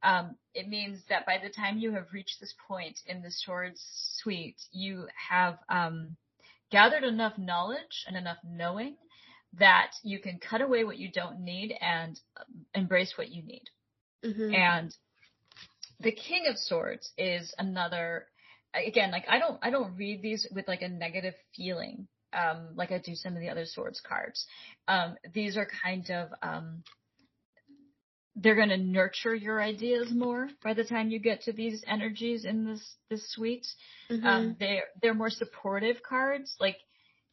[0.03, 3.81] Um, it means that by the time you have reached this point in the Swords
[4.23, 6.17] suite, you have um,
[6.71, 8.97] gathered enough knowledge and enough knowing
[9.59, 12.19] that you can cut away what you don't need and
[12.75, 13.65] embrace what you need.
[14.25, 14.55] Mm-hmm.
[14.55, 14.95] And
[16.01, 18.27] the King of Swords is another
[18.75, 22.09] again, like I don't I don't read these with like a negative feeling.
[22.33, 24.45] Um, like I do some of the other swords cards.
[24.89, 26.83] Um, these are kind of um,
[28.35, 32.45] they're going to nurture your ideas more by the time you get to these energies
[32.45, 33.67] in this this suite.
[34.11, 34.27] Mm-hmm.
[34.27, 36.55] Um, they're they're more supportive cards.
[36.61, 36.77] Like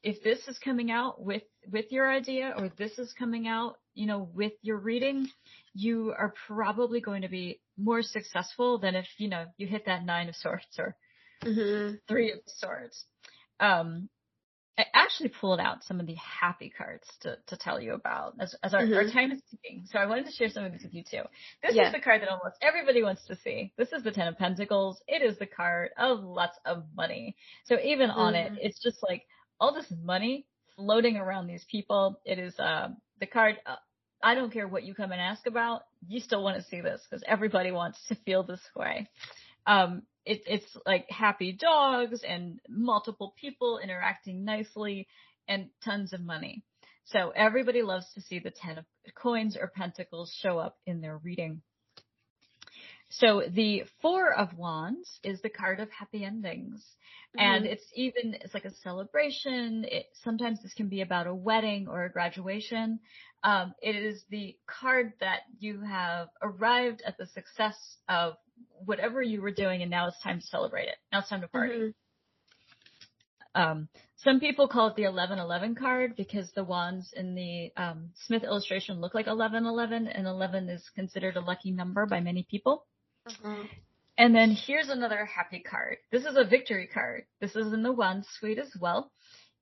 [0.04, 4.06] if this is coming out with with your idea or this is coming out, you
[4.06, 5.30] know, with your reading,
[5.74, 10.06] you are probably going to be more successful than if you know you hit that
[10.06, 10.96] nine of swords or
[11.44, 11.96] mm-hmm.
[12.08, 13.06] three of swords.
[13.60, 14.10] Um,
[14.78, 18.56] I actually pulled out some of the happy cards to, to tell you about as,
[18.64, 18.94] as our, mm-hmm.
[18.96, 19.86] our time is ticking.
[19.86, 21.22] So I wanted to share some of these with you too.
[21.62, 21.88] This yeah.
[21.88, 23.72] is the card that almost everybody wants to see.
[23.78, 25.00] This is the Ten of Pentacles.
[25.08, 27.36] It is the card of lots of money.
[27.66, 28.20] So even mm-hmm.
[28.20, 28.62] on it, mm-hmm.
[28.62, 29.28] it's just like
[29.64, 30.46] all this money
[30.76, 32.20] floating around these people.
[32.26, 32.90] It is, uh,
[33.22, 33.78] the card, uh,
[34.22, 35.84] I don't care what you come and ask about.
[36.06, 39.08] You still want to see this because everybody wants to feel this way.
[39.66, 45.08] Um, it, it's like happy dogs and multiple people interacting nicely
[45.48, 46.64] and tons of money.
[47.06, 48.86] So everybody loves to see the 10 of
[49.16, 51.62] coins or pentacles show up in their reading.
[53.18, 56.84] So the four of wands is the card of happy endings.
[57.38, 57.46] Mm-hmm.
[57.46, 59.86] And it's even, it's like a celebration.
[59.88, 63.00] It, sometimes this can be about a wedding or a graduation.
[63.44, 67.76] Um, it is the card that you have arrived at the success
[68.10, 68.34] of
[68.86, 70.96] whatever you were doing and now it's time to celebrate it.
[71.12, 71.74] Now it's time to party.
[71.74, 71.90] Mm-hmm.
[73.62, 78.44] Um, some people call it the 1111 card because the wands in the um, Smith
[78.44, 82.86] illustration look like 1111 and 11 is considered a lucky number by many people.
[83.28, 83.64] Mm-hmm.
[84.18, 85.98] And then here's another happy card.
[86.12, 87.26] This is a victory card.
[87.40, 89.12] This is in the wand suite as well.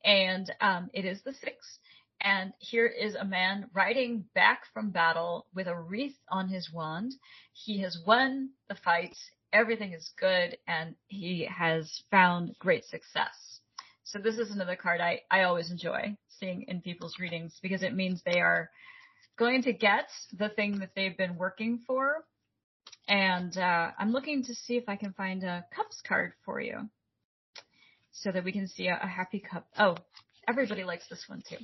[0.04, 1.80] And um, it is the six.
[2.20, 7.14] And here is a man riding back from battle with a wreath on his wand.
[7.54, 9.16] He has won the fight.
[9.54, 13.60] Everything is good and he has found great success.
[14.04, 17.96] So this is another card I, I always enjoy seeing in people's readings because it
[17.96, 18.70] means they are
[19.38, 22.26] going to get the thing that they've been working for.
[23.12, 26.90] And uh, I'm looking to see if I can find a cups card for you
[28.14, 29.68] so that we can see a, a happy cup.
[29.78, 29.98] Oh,
[30.48, 31.58] everybody likes this one too.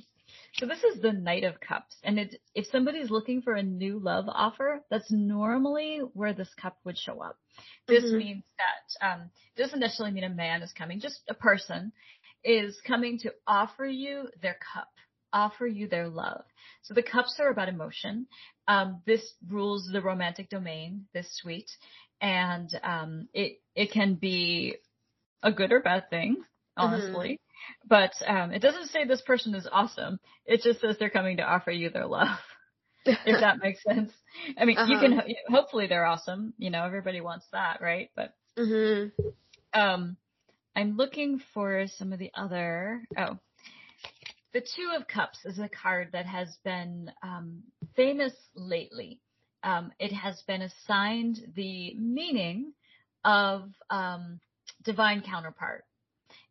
[0.56, 1.96] So this is the Knight of Cups.
[2.04, 6.76] And it, if somebody's looking for a new love offer, that's normally where this cup
[6.84, 7.38] would show up.
[7.86, 8.18] This mm-hmm.
[8.18, 11.92] means that, um, doesn't necessarily mean a man is coming, just a person
[12.44, 14.90] is coming to offer you their cup,
[15.32, 16.44] offer you their love.
[16.82, 18.26] So the cups are about emotion.
[18.66, 21.70] Um, this rules the romantic domain, this suite,
[22.20, 24.76] and um, it it can be
[25.42, 26.36] a good or bad thing,
[26.76, 27.32] honestly.
[27.32, 27.88] Mm-hmm.
[27.88, 30.20] But um, it doesn't say this person is awesome.
[30.46, 32.38] It just says they're coming to offer you their love.
[33.04, 34.12] if that makes sense.
[34.56, 34.92] I mean, uh-huh.
[34.92, 36.54] you can hopefully they're awesome.
[36.58, 38.10] You know, everybody wants that, right?
[38.14, 39.78] But mm-hmm.
[39.78, 40.16] um,
[40.76, 43.02] I'm looking for some of the other.
[43.16, 43.38] Oh,
[44.58, 47.62] the Two of Cups is a card that has been um,
[47.94, 49.20] famous lately.
[49.62, 52.72] Um, it has been assigned the meaning
[53.24, 54.40] of um,
[54.82, 55.84] divine counterpart.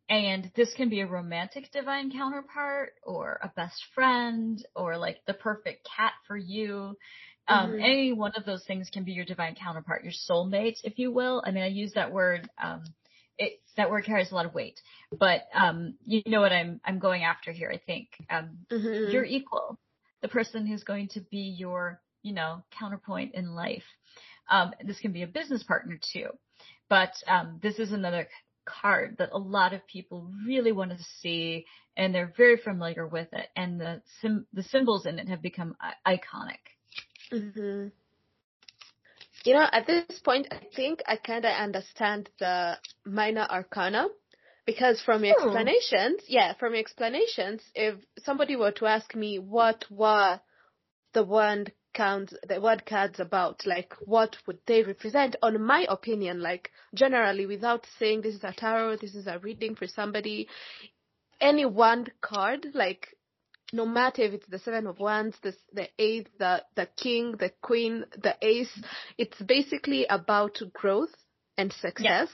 [0.08, 5.34] And this can be a romantic divine counterpart or a best friend or like the
[5.34, 6.96] perfect cat for you.
[7.46, 7.82] Um, mm-hmm.
[7.82, 11.42] any one of those things can be your divine counterpart, your soulmate, if you will.
[11.44, 12.84] I mean, I use that word, um,
[13.38, 14.80] it, that word carries a lot of weight,
[15.16, 18.08] but, um, you know what I'm, I'm going after here, I think.
[18.28, 19.10] Um, mm-hmm.
[19.10, 19.78] You're equal.
[20.22, 23.84] The person who's going to be your, you know, counterpoint in life.
[24.50, 26.28] Um, this can be a business partner too.
[26.88, 28.28] But um, this is another
[28.64, 31.64] card that a lot of people really want to see
[31.96, 35.76] and they're very familiar with it and the sim- the symbols in it have become
[35.80, 36.58] I- iconic.
[37.32, 37.92] Mhm.
[39.44, 44.08] You know, at this point I think I kind of understand the minor arcana
[44.66, 45.44] because from your oh.
[45.44, 50.40] explanations, yeah, from your explanations, if somebody were to ask me what were
[51.14, 56.40] the wand counts the word cards about like what would they represent on my opinion
[56.40, 60.46] like generally without saying this is a tarot this is a reading for somebody
[61.40, 63.08] any one card like
[63.72, 67.52] no matter if it's the seven of wands, the the eight, the the king, the
[67.62, 68.80] queen, the ace,
[69.16, 71.14] it's basically about growth
[71.56, 72.28] and success.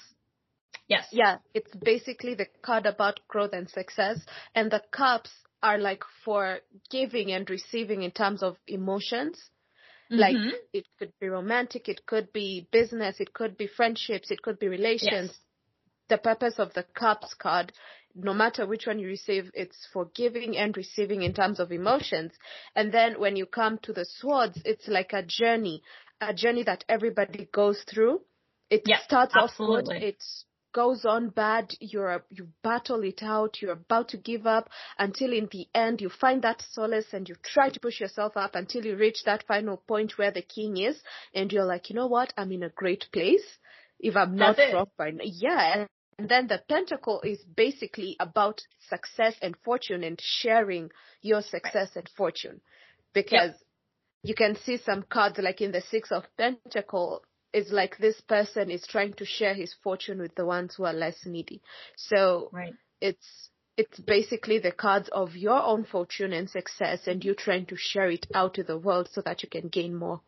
[0.87, 0.87] Yes.
[0.89, 1.09] yes.
[1.12, 4.18] Yeah, it's basically the card about growth and success,
[4.55, 5.30] and the cups
[5.62, 6.59] are like for
[6.91, 9.39] giving and receiving in terms of emotions.
[10.12, 10.20] Mm-hmm.
[10.20, 14.59] Like it could be romantic, it could be business, it could be friendships, it could
[14.59, 15.30] be relations.
[15.30, 15.39] Yes.
[16.11, 17.72] The purpose of the cups card
[18.15, 22.33] no matter which one you receive, it's for giving and receiving in terms of emotions.
[22.75, 25.83] And then when you come to the swords, it's like a journey,
[26.21, 28.21] a journey that everybody goes through.
[28.71, 29.97] It yeah, starts absolutely.
[29.97, 30.25] off good, it
[30.73, 35.49] goes on bad, you're, you battle it out, you're about to give up until in
[35.53, 38.97] the end you find that solace and you try to push yourself up until you
[38.97, 41.01] reach that final point where the king is
[41.35, 43.45] and you're like, you know what, I'm in a great place
[44.01, 45.25] if I'm not wrong by now.
[45.25, 45.87] Yeah,
[46.19, 50.91] and then the pentacle is basically about success and fortune and sharing
[51.23, 51.97] your success right.
[51.97, 52.61] and fortune.
[53.12, 53.61] Because yep.
[54.23, 58.71] you can see some cards like in the six of pentacle is like this person
[58.71, 61.62] is trying to share his fortune with the ones who are less needy.
[61.97, 62.75] So right.
[63.01, 67.77] it's it's basically the cards of your own fortune and success and you trying to
[67.77, 70.21] share it out to the world so that you can gain more.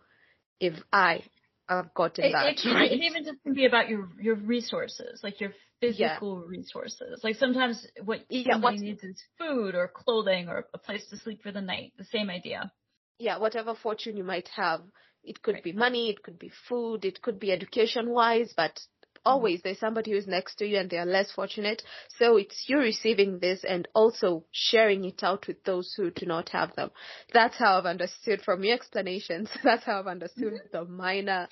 [0.58, 1.22] If I
[1.68, 2.46] have gotten it, that.
[2.46, 2.90] It, right.
[2.90, 6.58] it even just can be about your your resources, like your physical yeah.
[6.58, 7.20] resources.
[7.22, 11.42] Like sometimes what yeah, somebody needs is food or clothing or a place to sleep
[11.42, 11.92] for the night.
[11.98, 12.72] The same idea.
[13.18, 14.82] Yeah, whatever fortune you might have.
[15.24, 15.64] It could right.
[15.64, 18.78] be money, it could be food, it could be education wise, but.
[19.26, 21.82] Always there's somebody who's next to you and they are less fortunate.
[22.18, 26.48] So it's you receiving this and also sharing it out with those who do not
[26.50, 26.90] have them.
[27.34, 29.50] That's how I've understood from your explanations.
[29.64, 30.72] That's how I've understood mm-hmm.
[30.72, 31.48] the minor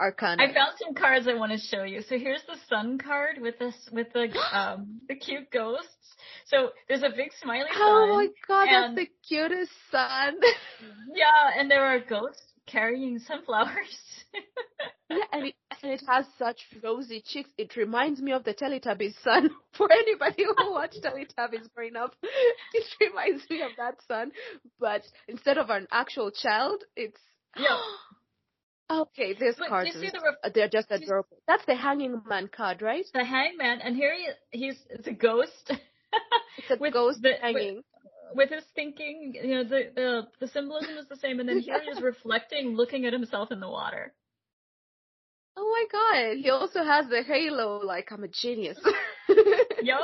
[0.00, 0.42] arcana.
[0.42, 2.02] I found some cards I want to show you.
[2.02, 5.86] So here's the sun card with this with the um the cute ghosts.
[6.46, 7.80] So there's a big smiley sun.
[7.80, 10.36] Oh my god, that's the cutest sun.
[11.14, 13.98] yeah, and there are ghosts carrying sunflowers.
[15.10, 17.50] yeah, and it, and it has such rosy cheeks.
[17.58, 19.50] It reminds me of the Teletubbies sun.
[19.76, 24.32] For anybody who watched Teletubbies growing up, it reminds me of that sun.
[24.78, 27.20] But instead of an actual child, it's
[27.56, 27.78] yeah.
[28.90, 29.88] Okay, this but card.
[29.92, 31.36] The they're just adorable.
[31.46, 33.04] That's the hanging man card, right?
[33.12, 35.70] The hangman, and here he, he's it's a ghost.
[35.70, 37.82] it's a ghost the, hanging.
[38.34, 41.80] With, his thinking, you know, the, the the symbolism is the same, and then here
[41.82, 44.12] he is reflecting, looking at himself in the water.
[45.56, 46.38] Oh my god!
[46.42, 48.78] He also has the halo, like I'm a genius.
[49.82, 49.98] yep.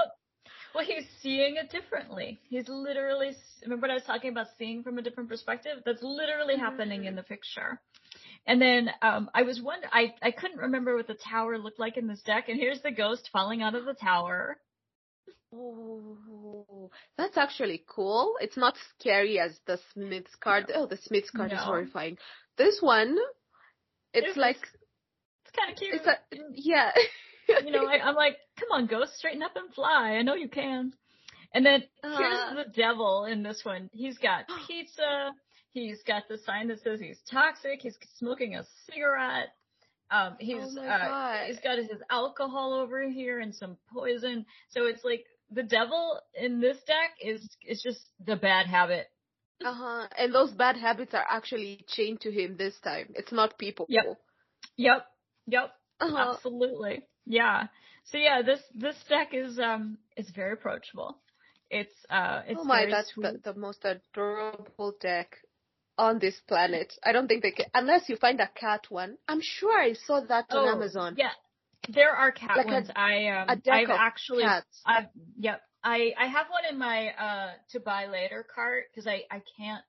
[0.74, 2.40] Well, he's seeing it differently.
[2.48, 3.32] He's literally.
[3.62, 5.78] Remember what I was talking about seeing from a different perspective?
[5.86, 6.64] That's literally mm-hmm.
[6.64, 7.80] happening in the picture.
[8.46, 11.96] And then um, I was wondering, I, I couldn't remember what the tower looked like
[11.96, 14.58] in this deck, and here's the ghost falling out of the tower.
[15.56, 18.34] Oh, that's actually cool.
[18.40, 20.66] It's not scary as the Smith's card.
[20.68, 20.82] No.
[20.82, 21.56] Oh, the Smith's card no.
[21.56, 22.18] is horrifying.
[22.56, 23.16] This one,
[24.12, 25.94] it's, like it's kind of cute.
[25.94, 26.18] It's a,
[26.54, 26.90] yeah.
[27.64, 30.16] you know, I, am like, come on, ghost, straighten up and fly.
[30.18, 30.92] I know you can.
[31.52, 33.88] And then uh, here's the devil in this one.
[33.92, 35.32] He's got pizza.
[35.72, 37.80] He's got the sign that says he's toxic.
[37.82, 39.48] He's smoking a cigarette.
[40.10, 44.46] Um, he's oh uh, he's got his alcohol over here and some poison.
[44.70, 45.24] So it's like
[45.54, 49.06] the devil in this deck is is just the bad habit.
[49.64, 50.08] Uh huh.
[50.18, 53.12] And those bad habits are actually chained to him this time.
[53.14, 53.86] It's not people.
[53.88, 54.18] Yep.
[54.76, 55.06] Yep.
[55.46, 55.70] Yep.
[56.00, 56.34] Uh-huh.
[56.34, 57.06] Absolutely.
[57.26, 57.68] Yeah.
[58.04, 61.16] So yeah, this this deck is um is very approachable.
[61.70, 65.36] It's uh it's oh my that's the, the most adorable deck
[65.96, 66.92] on this planet.
[67.02, 69.16] I don't think they can, unless you find a cat one.
[69.28, 71.14] I'm sure I saw that on oh, Amazon.
[71.16, 71.30] Yeah,
[71.88, 72.88] there are cat like ones.
[72.90, 74.80] A, I um, I've actually, cats.
[74.86, 75.06] I've
[75.38, 75.62] yep.
[75.82, 79.82] I I have one in my uh to buy later cart because I I can't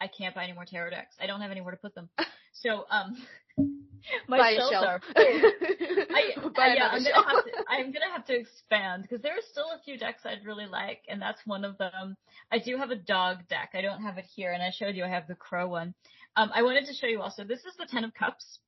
[0.00, 1.16] I can't buy any more tarot decks.
[1.20, 2.08] I don't have anywhere to put them.
[2.52, 3.16] So um
[4.28, 5.14] my buy shelves are full.
[5.16, 9.66] I, yeah, I'm gonna have to I'm gonna have to expand because there are still
[9.74, 12.16] a few decks I'd really like, and that's one of them.
[12.50, 13.70] I do have a dog deck.
[13.74, 15.94] I don't have it here, and I showed you I have the crow one.
[16.36, 17.44] Um, I wanted to show you also.
[17.44, 18.58] This is the Ten of Cups,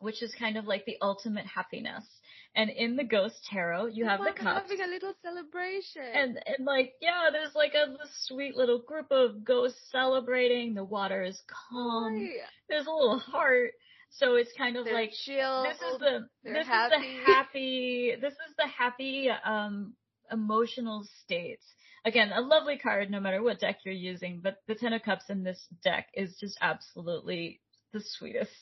[0.00, 2.04] which is kind of like the ultimate happiness.
[2.54, 4.62] And in the Ghost Tarot, you have the cups.
[4.68, 6.02] having a little celebration.
[6.14, 7.96] And and like yeah, there's like a
[8.26, 10.74] sweet little group of ghosts celebrating.
[10.74, 11.40] The water is
[11.70, 12.16] calm.
[12.20, 12.28] Oh,
[12.68, 13.72] There's a little heart.
[14.10, 15.64] So it's kind of They're like chill.
[15.64, 16.94] This is the They're this happy.
[16.94, 19.94] is the happy this is the happy um
[20.32, 21.64] emotional states.
[22.04, 25.24] Again, a lovely card no matter what deck you're using, but the Ten of Cups
[25.28, 27.60] in this deck is just absolutely
[27.92, 28.52] the sweetest.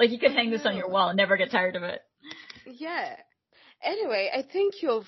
[0.00, 2.00] Like you could hang this on your wall and never get tired of it.
[2.64, 3.16] Yeah.
[3.82, 5.06] Anyway, I think you've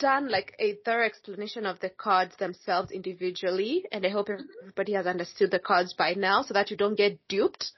[0.00, 5.06] done like a thorough explanation of the cards themselves individually, and I hope everybody has
[5.06, 7.70] understood the cards by now so that you don't get duped,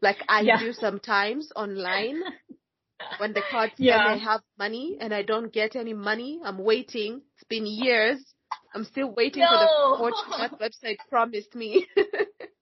[0.00, 0.58] like I yeah.
[0.58, 2.22] do sometimes online.
[3.18, 3.98] when the cards yeah.
[3.98, 7.20] I have money and I don't get any money, I'm waiting.
[7.34, 8.24] It's been years.
[8.74, 9.48] I'm still waiting no.
[9.50, 11.86] for the fortune that website promised me.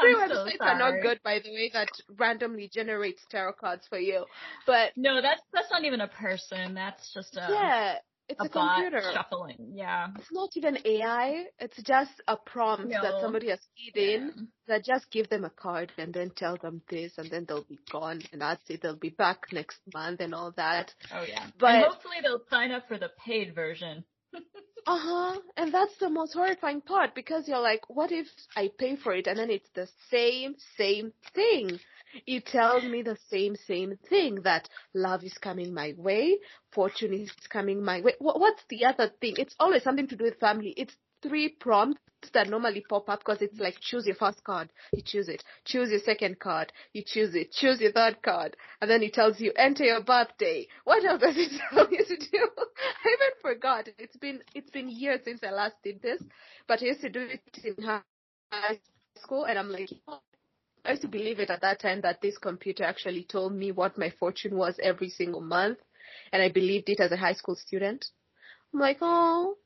[0.00, 3.98] Free websites so are not good, by the way, that randomly generates tarot cards for
[3.98, 4.24] you.
[4.66, 6.74] But no, that's that's not even a person.
[6.74, 7.94] That's just a yeah.
[8.28, 9.72] It's a, a computer shuffling.
[9.74, 11.44] Yeah, it's not even AI.
[11.58, 13.02] It's just a prompt no.
[13.02, 14.16] that somebody has keyed yeah.
[14.16, 14.48] in.
[14.68, 17.80] That just give them a card and then tell them this, and then they'll be
[17.90, 18.80] gone, and that's it.
[18.80, 20.94] They'll be back next month and all that.
[21.12, 24.04] Oh yeah, but and hopefully they'll sign up for the paid version.
[24.86, 25.40] Uh huh.
[25.56, 28.26] And that's the most horrifying part because you're like, what if
[28.56, 31.78] I pay for it and then it's the same, same thing?
[32.26, 36.38] It tells me the same, same thing that love is coming my way,
[36.72, 38.14] fortune is coming my way.
[38.18, 39.34] What's the other thing?
[39.38, 40.74] It's always something to do with family.
[40.76, 45.02] It's three prompts that normally pop up because it's like choose your first card, you
[45.04, 45.42] choose it.
[45.64, 47.52] Choose your second card, you choose it.
[47.52, 50.66] Choose your third card, and then it tells you enter your birthday.
[50.84, 52.48] What else does it tell you to do?
[52.58, 53.88] I even forgot.
[53.98, 56.22] It's been it's been years since I last did this,
[56.68, 58.78] but I used to do it in high
[59.22, 59.90] school, and I'm like.
[60.84, 63.96] I used to believe it at that time that this computer actually told me what
[63.96, 65.78] my fortune was every single month,
[66.32, 68.04] and I believed it as a high school student.
[68.74, 69.56] I'm like, oh,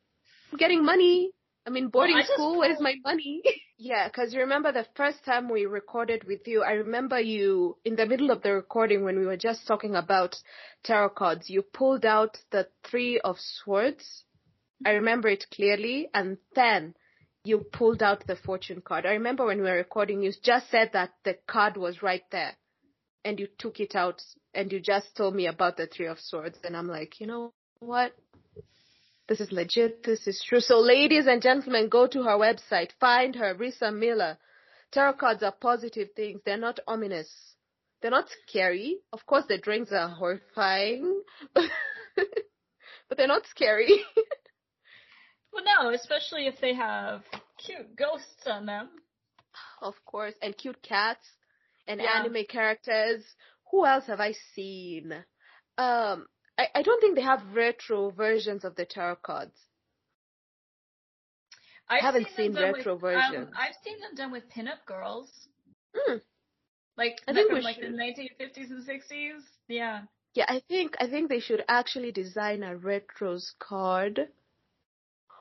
[0.52, 1.30] I'm getting money.
[1.67, 2.59] I'm in boarding well, school.
[2.61, 3.43] Where's my money?
[3.79, 7.97] yeah, because you remember the first time we recorded with you, I remember you in
[7.97, 10.37] the middle of the recording when we were just talking about
[10.85, 14.25] tarot cards, you pulled out the three of swords.
[14.85, 16.09] I remember it clearly.
[16.14, 16.95] And then
[17.45, 19.05] you pulled out the fortune card.
[19.05, 22.53] I remember when we were recording, you just said that the card was right there.
[23.25, 24.23] And you took it out
[24.55, 26.59] and you just told me about the three of swords.
[26.62, 28.12] And I'm like, you know what?
[29.29, 30.05] This is legit.
[30.05, 30.61] This is true.
[30.61, 32.91] So ladies and gentlemen, go to her website.
[33.01, 34.39] Find her, Rissa Miller.
[34.93, 36.41] Tarot cards are positive things.
[36.45, 37.29] They're not ominous.
[38.01, 38.99] They're not scary.
[39.12, 41.22] Of course, the drawings are horrifying,
[41.55, 41.64] but
[43.16, 43.89] they're not scary.
[45.53, 47.22] well, no, especially if they have
[47.64, 48.91] cute ghosts on them.
[49.83, 51.27] Of course, and cute cats
[51.89, 52.20] and yeah.
[52.20, 53.24] anime characters.
[53.72, 55.12] Who else have I seen?
[55.79, 56.27] Um,
[56.59, 59.57] I, I don't think they have retro versions of the tarot cards.
[61.88, 63.48] I've I haven't seen, seen retro with, versions.
[63.48, 65.30] Um, I've seen them done with pinup girls.
[65.94, 66.20] Mm.
[66.96, 67.92] Like I think from like should.
[67.92, 69.42] the 1950s and 60s.
[69.68, 70.02] Yeah.
[70.34, 74.28] Yeah, I think I think they should actually design a retros card.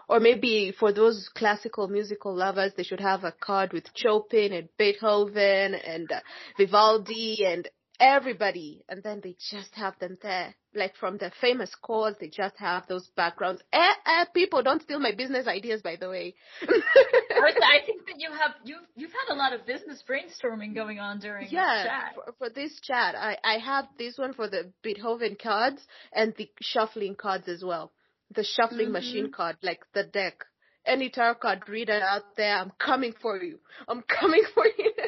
[0.07, 4.70] Or maybe for those classical musical lovers, they should have a card with Chopin and
[4.78, 6.20] Beethoven and uh,
[6.57, 7.68] Vivaldi and
[8.00, 12.56] everybody and then they just have them there like from the famous scores they just
[12.58, 13.62] have those backgrounds.
[13.72, 16.36] Eh, eh, people don't steal my business ideas by the way.
[16.62, 21.20] I think that you have you you've had a lot of business brainstorming going on
[21.20, 22.16] during yeah, this chat.
[22.16, 23.16] for, for this chat.
[23.16, 25.82] I i have this one for the beethoven cards
[26.14, 27.91] and the shuffling cards as well.
[28.34, 28.93] The shuffling mm-hmm.
[28.93, 30.43] machine card like the deck.
[30.86, 33.60] Any tarot card reader out there i'm coming for you.
[33.88, 34.91] I'm coming for you.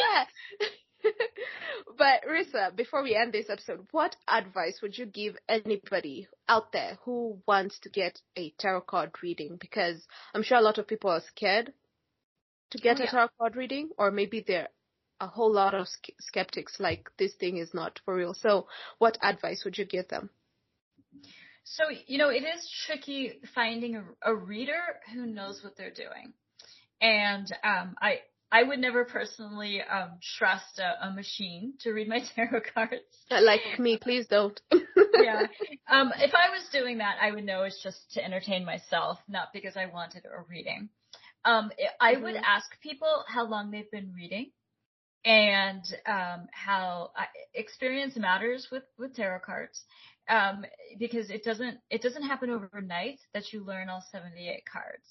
[0.00, 0.24] Yeah
[1.98, 6.98] but Rissa, before we end this episode, what advice would you give anybody out there
[7.04, 9.56] who wants to get a tarot card reading?
[9.60, 11.72] Because I'm sure a lot of people are scared
[12.70, 13.08] to get oh, yeah.
[13.08, 14.68] a tarot card reading, or maybe they're
[15.20, 15.86] a whole lot of
[16.20, 18.34] skeptics like this thing is not for real.
[18.34, 18.66] So,
[18.98, 20.30] what advice would you give them?
[21.64, 24.82] So, you know, it is tricky finding a, a reader
[25.14, 26.34] who knows what they're doing.
[27.00, 28.20] And um, I,
[28.52, 33.02] I would never personally um, trust a, a, machine to read my tarot cards.
[33.30, 34.58] Like me, please don't.
[34.72, 35.46] yeah.
[35.90, 39.48] Um, if I was doing that, I would know it's just to entertain myself, not
[39.52, 40.88] because I wanted a reading.
[41.44, 41.70] Um,
[42.00, 42.22] I mm-hmm.
[42.22, 44.50] would ask people how long they've been reading
[45.24, 49.82] and um, how I, experience matters with, with tarot cards
[50.28, 50.64] um,
[50.98, 55.06] because it doesn't it doesn't happen overnight that you learn all 78 cards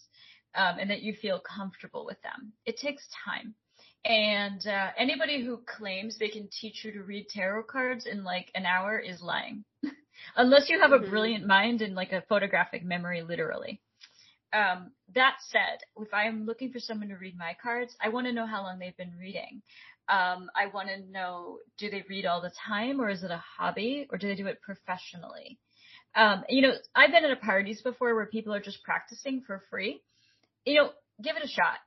[0.56, 2.54] um, and that you feel comfortable with them.
[2.66, 3.56] It takes time.
[4.06, 8.52] And uh, anybody who claims they can teach you to read tarot cards in like
[8.54, 9.64] an hour is lying.
[10.36, 11.06] Unless you have mm-hmm.
[11.06, 13.82] a brilliant mind and like a photographic memory, literally.
[14.52, 18.34] Um, that said, if I'm looking for someone to read my cards, I want to
[18.34, 19.62] know how long they've been reading.
[20.10, 23.42] Um, I want to know, do they read all the time or is it a
[23.58, 25.58] hobby or do they do it professionally?
[26.14, 30.02] Um, you know, I've been at parties before where people are just practicing for free
[30.66, 30.90] you know,
[31.22, 31.78] give it a shot.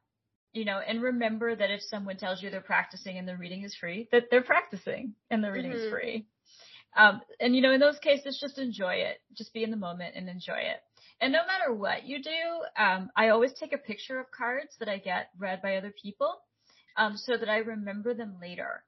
[0.53, 3.75] You know, and remember that if someone tells you they're practicing and the reading is
[3.75, 5.81] free, that they're practicing and the reading mm-hmm.
[5.81, 6.27] is free.
[6.97, 9.19] Um, and you know, in those cases, just enjoy it.
[9.37, 10.81] Just be in the moment and enjoy it.
[11.21, 14.89] And no matter what you do, um, I always take a picture of cards that
[14.89, 16.37] I get read by other people,
[16.97, 18.83] um, so that I remember them later.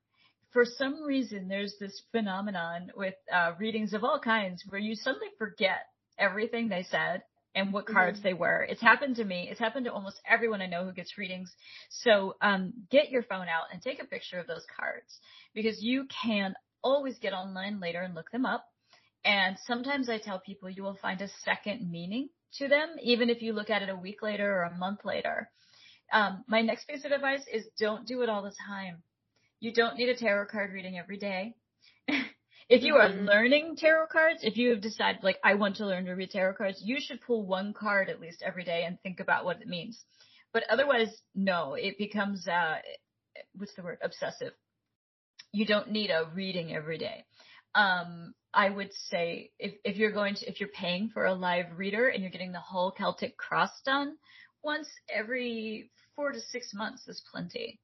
[0.53, 5.29] For some reason, there's this phenomenon with uh, readings of all kinds where you suddenly
[5.39, 5.87] forget
[6.19, 7.23] everything they said
[7.55, 8.29] and what cards mm-hmm.
[8.29, 8.67] they were.
[8.69, 9.49] It's happened to me.
[9.51, 11.53] It's happened to almost everyone I know who gets readings.
[11.91, 15.19] So um, get your phone out and take a picture of those cards
[15.55, 18.65] because you can always get online later and look them up.
[19.25, 22.29] And sometimes I tell people you will find a second meaning
[22.59, 25.51] to them, even if you look at it a week later or a month later.
[26.13, 29.03] Um, my next piece of advice is don't do it all the time.
[29.61, 31.55] You don't need a tarot card reading every day.
[32.69, 33.27] If you are mm-hmm.
[33.27, 36.55] learning tarot cards, if you have decided like I want to learn to read tarot
[36.55, 39.69] cards, you should pull one card at least every day and think about what it
[39.69, 40.05] means.
[40.53, 42.77] But otherwise, no, it becomes uh,
[43.55, 43.99] what's the word?
[44.03, 44.53] Obsessive.
[45.53, 47.25] You don't need a reading every day.
[47.75, 51.67] Um, I would say if, if you're going to, if you're paying for a live
[51.77, 54.17] reader and you're getting the whole Celtic cross done
[54.63, 57.79] once every four to six months is plenty.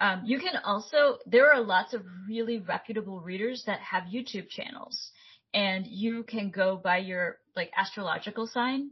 [0.00, 5.10] Um, you can also, there are lots of really reputable readers that have YouTube channels
[5.54, 8.90] and you can go by your like astrological sign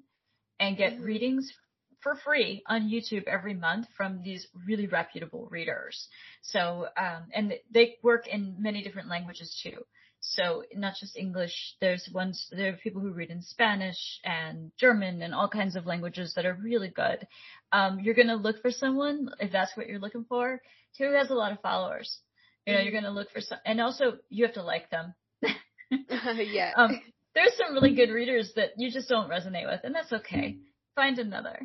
[0.59, 1.05] and get mm-hmm.
[1.05, 1.53] readings
[2.01, 6.09] for free on YouTube every month from these really reputable readers.
[6.43, 9.85] So, um, and they work in many different languages too.
[10.21, 11.53] So not just English,
[11.83, 15.85] there's ones, there are people who read in Spanish and German and all kinds of
[15.85, 17.27] languages that are really good.
[17.73, 20.63] Um, you're going to look for someone, if that's what you're looking for,
[20.99, 22.19] who has a lot of followers.
[22.67, 23.05] You know, you're mm-hmm.
[23.05, 25.15] going to look for some, and also you have to like them.
[25.91, 26.73] yeah.
[26.77, 27.01] Um,
[27.35, 30.59] there's some really good readers that you just don't resonate with, and that's okay.
[30.95, 31.59] Find another.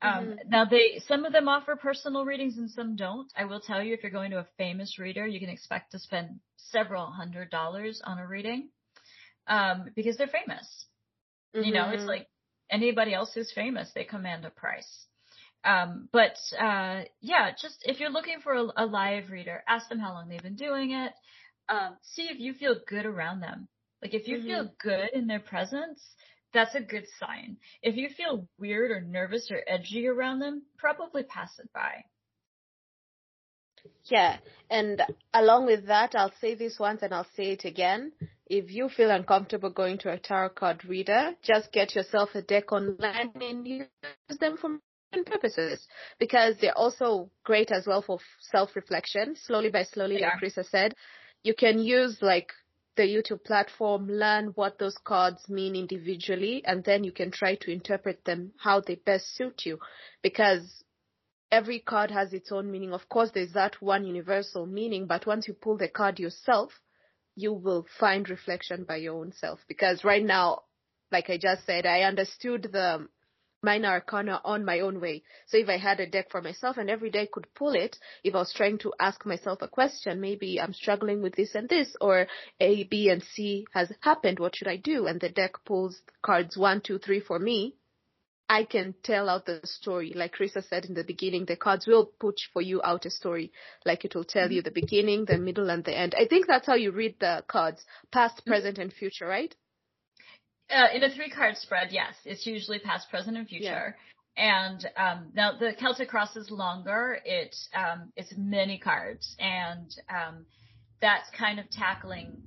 [0.00, 0.48] Um, mm-hmm.
[0.48, 3.30] Now they, some of them offer personal readings and some don't.
[3.36, 5.98] I will tell you, if you're going to a famous reader, you can expect to
[6.00, 8.68] spend several hundred dollars on a reading,
[9.46, 10.86] um, because they're famous.
[11.54, 11.66] Mm-hmm.
[11.66, 12.08] You know, it's mm-hmm.
[12.08, 12.26] like
[12.70, 15.06] anybody else who's famous, they command a price.
[15.64, 20.00] Um, but, uh, yeah, just if you're looking for a, a, live reader, ask them
[20.00, 21.12] how long they've been doing it.
[21.68, 23.68] Um, see if you feel good around them.
[24.02, 24.46] Like if you mm-hmm.
[24.46, 26.02] feel good in their presence,
[26.52, 27.56] that's a good sign.
[27.82, 32.04] If you feel weird or nervous or edgy around them, probably pass it by.
[34.04, 34.36] Yeah,
[34.70, 35.02] and
[35.34, 38.12] along with that, I'll say this once and I'll say it again.
[38.46, 42.72] If you feel uncomfortable going to a tarot card reader, just get yourself a deck
[42.72, 43.88] online and use
[44.40, 44.78] them for
[45.24, 45.86] purposes
[46.18, 49.36] because they're also great as well for self-reflection.
[49.36, 50.30] Slowly by slowly, yeah.
[50.30, 50.94] like Rissa said,
[51.42, 52.52] you can use like
[52.96, 57.70] the YouTube platform, learn what those cards mean individually, and then you can try to
[57.70, 59.78] interpret them how they best suit you.
[60.22, 60.84] Because
[61.50, 62.92] every card has its own meaning.
[62.92, 66.72] Of course, there's that one universal meaning, but once you pull the card yourself,
[67.36, 69.60] you will find reflection by your own self.
[69.68, 70.62] Because right now,
[71.10, 73.06] like I just said, I understood the
[73.62, 75.22] minor arcana on my own way.
[75.46, 77.96] So if I had a deck for myself and every day I could pull it,
[78.24, 81.68] if I was trying to ask myself a question, maybe I'm struggling with this and
[81.68, 82.26] this, or
[82.60, 85.06] A, B, and C has happened, what should I do?
[85.06, 87.76] And the deck pulls cards one, two, three for me.
[88.48, 90.12] I can tell out the story.
[90.14, 93.50] Like Rissa said in the beginning, the cards will put for you out a story.
[93.86, 94.52] Like it will tell mm-hmm.
[94.52, 96.14] you the beginning, the middle, and the end.
[96.18, 97.82] I think that's how you read the cards.
[98.12, 98.50] Past, mm-hmm.
[98.50, 99.54] present, and future, right?
[100.72, 103.96] Uh, in a three card spread, yes, it's usually past, present, and future.
[103.96, 104.64] Yeah.
[104.64, 107.18] And um, now the Celtic Cross is longer.
[107.24, 110.46] It um, it's many cards, and um,
[111.02, 112.38] that's kind of tackling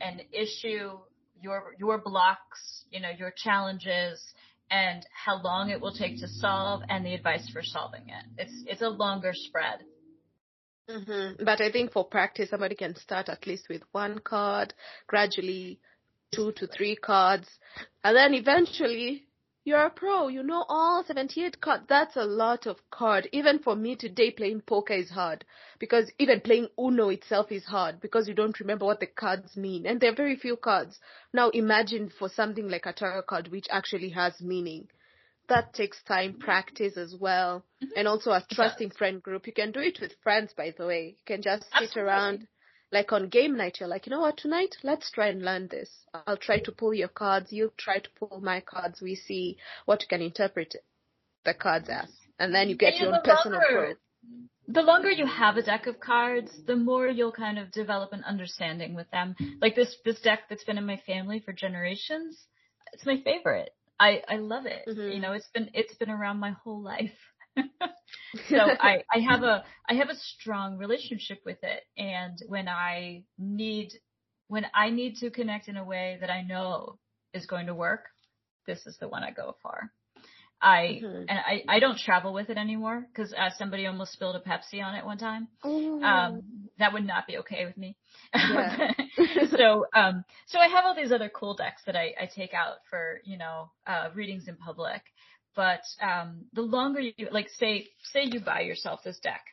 [0.00, 0.98] an issue,
[1.40, 4.22] your your blocks, you know, your challenges,
[4.70, 8.24] and how long it will take to solve, and the advice for solving it.
[8.38, 9.80] It's it's a longer spread.
[10.88, 11.44] Mm-hmm.
[11.44, 14.74] But I think for practice, somebody can start at least with one card,
[15.06, 15.80] gradually
[16.32, 17.48] two to three cards,
[18.02, 19.26] and then eventually
[19.64, 20.28] you're a pro.
[20.28, 21.84] You know all 78 cards.
[21.88, 23.28] That's a lot of card.
[23.32, 25.44] Even for me today, playing poker is hard
[25.78, 29.86] because even playing Uno itself is hard because you don't remember what the cards mean,
[29.86, 30.98] and there are very few cards.
[31.32, 34.88] Now imagine for something like a tarot card which actually has meaning.
[35.48, 37.92] That takes time, practice as well, mm-hmm.
[37.96, 39.46] and also a trusting friend group.
[39.46, 41.16] You can do it with friends, by the way.
[41.18, 42.46] You can just sit around
[42.92, 45.88] like on game night, you're like, you know what, tonight, let's try and learn this.
[46.26, 49.56] I'll try to pull your cards, you try to pull my cards, we see
[49.86, 50.76] what you can interpret
[51.44, 52.10] the cards as.
[52.38, 53.98] And then you get your own personal longer,
[54.68, 58.24] The longer you have a deck of cards, the more you'll kind of develop an
[58.24, 59.36] understanding with them.
[59.60, 62.38] Like this, this deck that's been in my family for generations,
[62.92, 63.70] it's my favorite.
[63.98, 64.82] I, I love it.
[64.88, 65.12] Mm-hmm.
[65.12, 67.12] You know, it's been, it's been around my whole life.
[67.56, 73.24] So I, I have a I have a strong relationship with it and when I
[73.38, 73.92] need
[74.48, 76.98] when I need to connect in a way that I know
[77.32, 78.04] is going to work,
[78.66, 79.90] this is the one I go for.
[80.62, 81.24] I mm-hmm.
[81.28, 84.82] and I, I don't travel with it anymore because uh, somebody almost spilled a Pepsi
[84.82, 85.48] on it one time.
[86.04, 86.42] Um,
[86.78, 87.96] that would not be okay with me.
[88.34, 88.92] Yeah.
[89.56, 92.76] so um, so I have all these other cool decks that I, I take out
[92.88, 95.02] for you know uh, readings in public.
[95.54, 99.44] But um, the longer you like, say say you buy yourself this deck,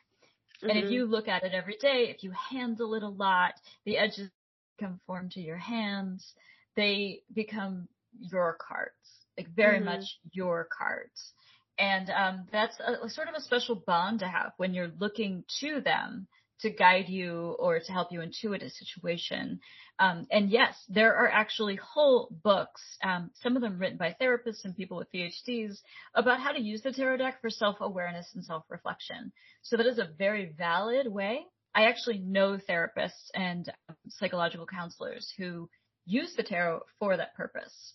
[0.62, 0.70] mm-hmm.
[0.70, 0.94] and if mm-hmm.
[0.94, 3.54] you look at it every day, if you handle it a lot,
[3.84, 4.30] the edges
[4.78, 6.34] conform to your hands.
[6.76, 8.94] They become your cards
[9.40, 9.86] like very mm-hmm.
[9.86, 11.32] much your cards.
[11.78, 15.44] And um, that's a, a sort of a special bond to have when you're looking
[15.60, 16.26] to them
[16.62, 19.60] to guide you or to help you intuit a situation.
[19.98, 24.64] Um, and yes, there are actually whole books, um, some of them written by therapists
[24.64, 25.78] and people with PhDs,
[26.14, 29.32] about how to use the tarot deck for self-awareness and self-reflection.
[29.62, 31.46] So that is a very valid way.
[31.74, 35.68] I actually know therapists and um, psychological counselors who
[36.06, 37.94] use the tarot for that purpose.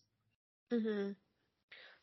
[0.72, 1.12] Mm-hmm.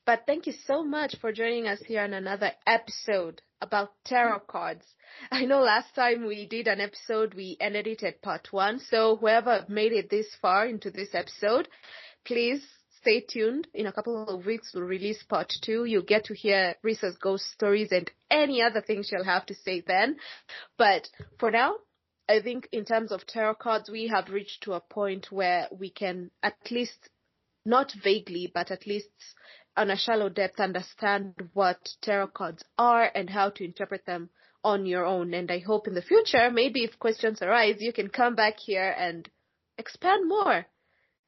[0.05, 4.51] But thank you so much for joining us here on another episode about tarot mm-hmm.
[4.51, 4.85] cards.
[5.31, 8.81] I know last time we did an episode, we ended it at part one.
[8.81, 11.69] So whoever made it this far into this episode,
[12.25, 12.67] please
[13.01, 13.69] stay tuned.
[13.75, 15.85] In a couple of weeks, we'll release part two.
[15.85, 19.83] You'll get to hear Rissa's ghost stories and any other things she'll have to say
[19.87, 20.17] then.
[20.79, 21.09] But
[21.39, 21.77] for now,
[22.29, 25.91] I think in terms of tarot cards, we have reached to a point where we
[25.91, 27.09] can at least,
[27.65, 29.11] not vaguely, but at least
[29.77, 34.31] on a shallow depth understand what tarot cards are and how to interpret them
[34.65, 35.35] on your own.
[35.35, 38.95] And I hope in the future, maybe if questions arise, you can come back here
[38.97, 39.29] and
[39.79, 40.67] expand more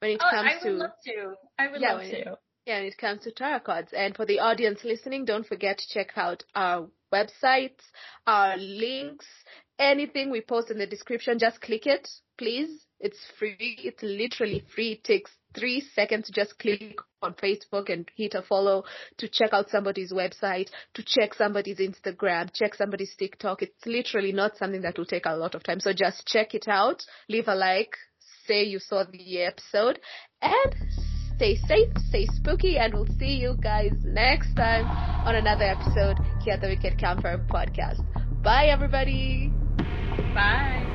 [0.00, 0.68] when it oh, comes I to.
[0.68, 1.34] I would love to.
[1.58, 2.18] I would yeah, love to.
[2.18, 2.28] It,
[2.66, 3.92] yeah, when it comes to tarot cards.
[3.96, 7.80] And for the audience listening, don't forget to check out our websites,
[8.26, 9.26] our links,
[9.78, 11.38] anything we post in the description.
[11.38, 12.08] Just click it,
[12.38, 12.86] please.
[13.00, 13.78] It's free.
[13.82, 14.92] It's literally free.
[14.92, 18.84] It takes three seconds just click on Facebook and hit a follow
[19.18, 23.62] to check out somebody's website, to check somebody's Instagram, check somebody's TikTok.
[23.62, 25.80] It's literally not something that will take a lot of time.
[25.80, 27.96] So just check it out, leave a like,
[28.46, 30.00] say you saw the episode,
[30.42, 30.74] and
[31.36, 34.86] stay safe, stay spooky, and we'll see you guys next time
[35.26, 38.02] on another episode here at the Wicked Camper podcast.
[38.42, 39.50] Bye, everybody.
[40.34, 40.93] Bye.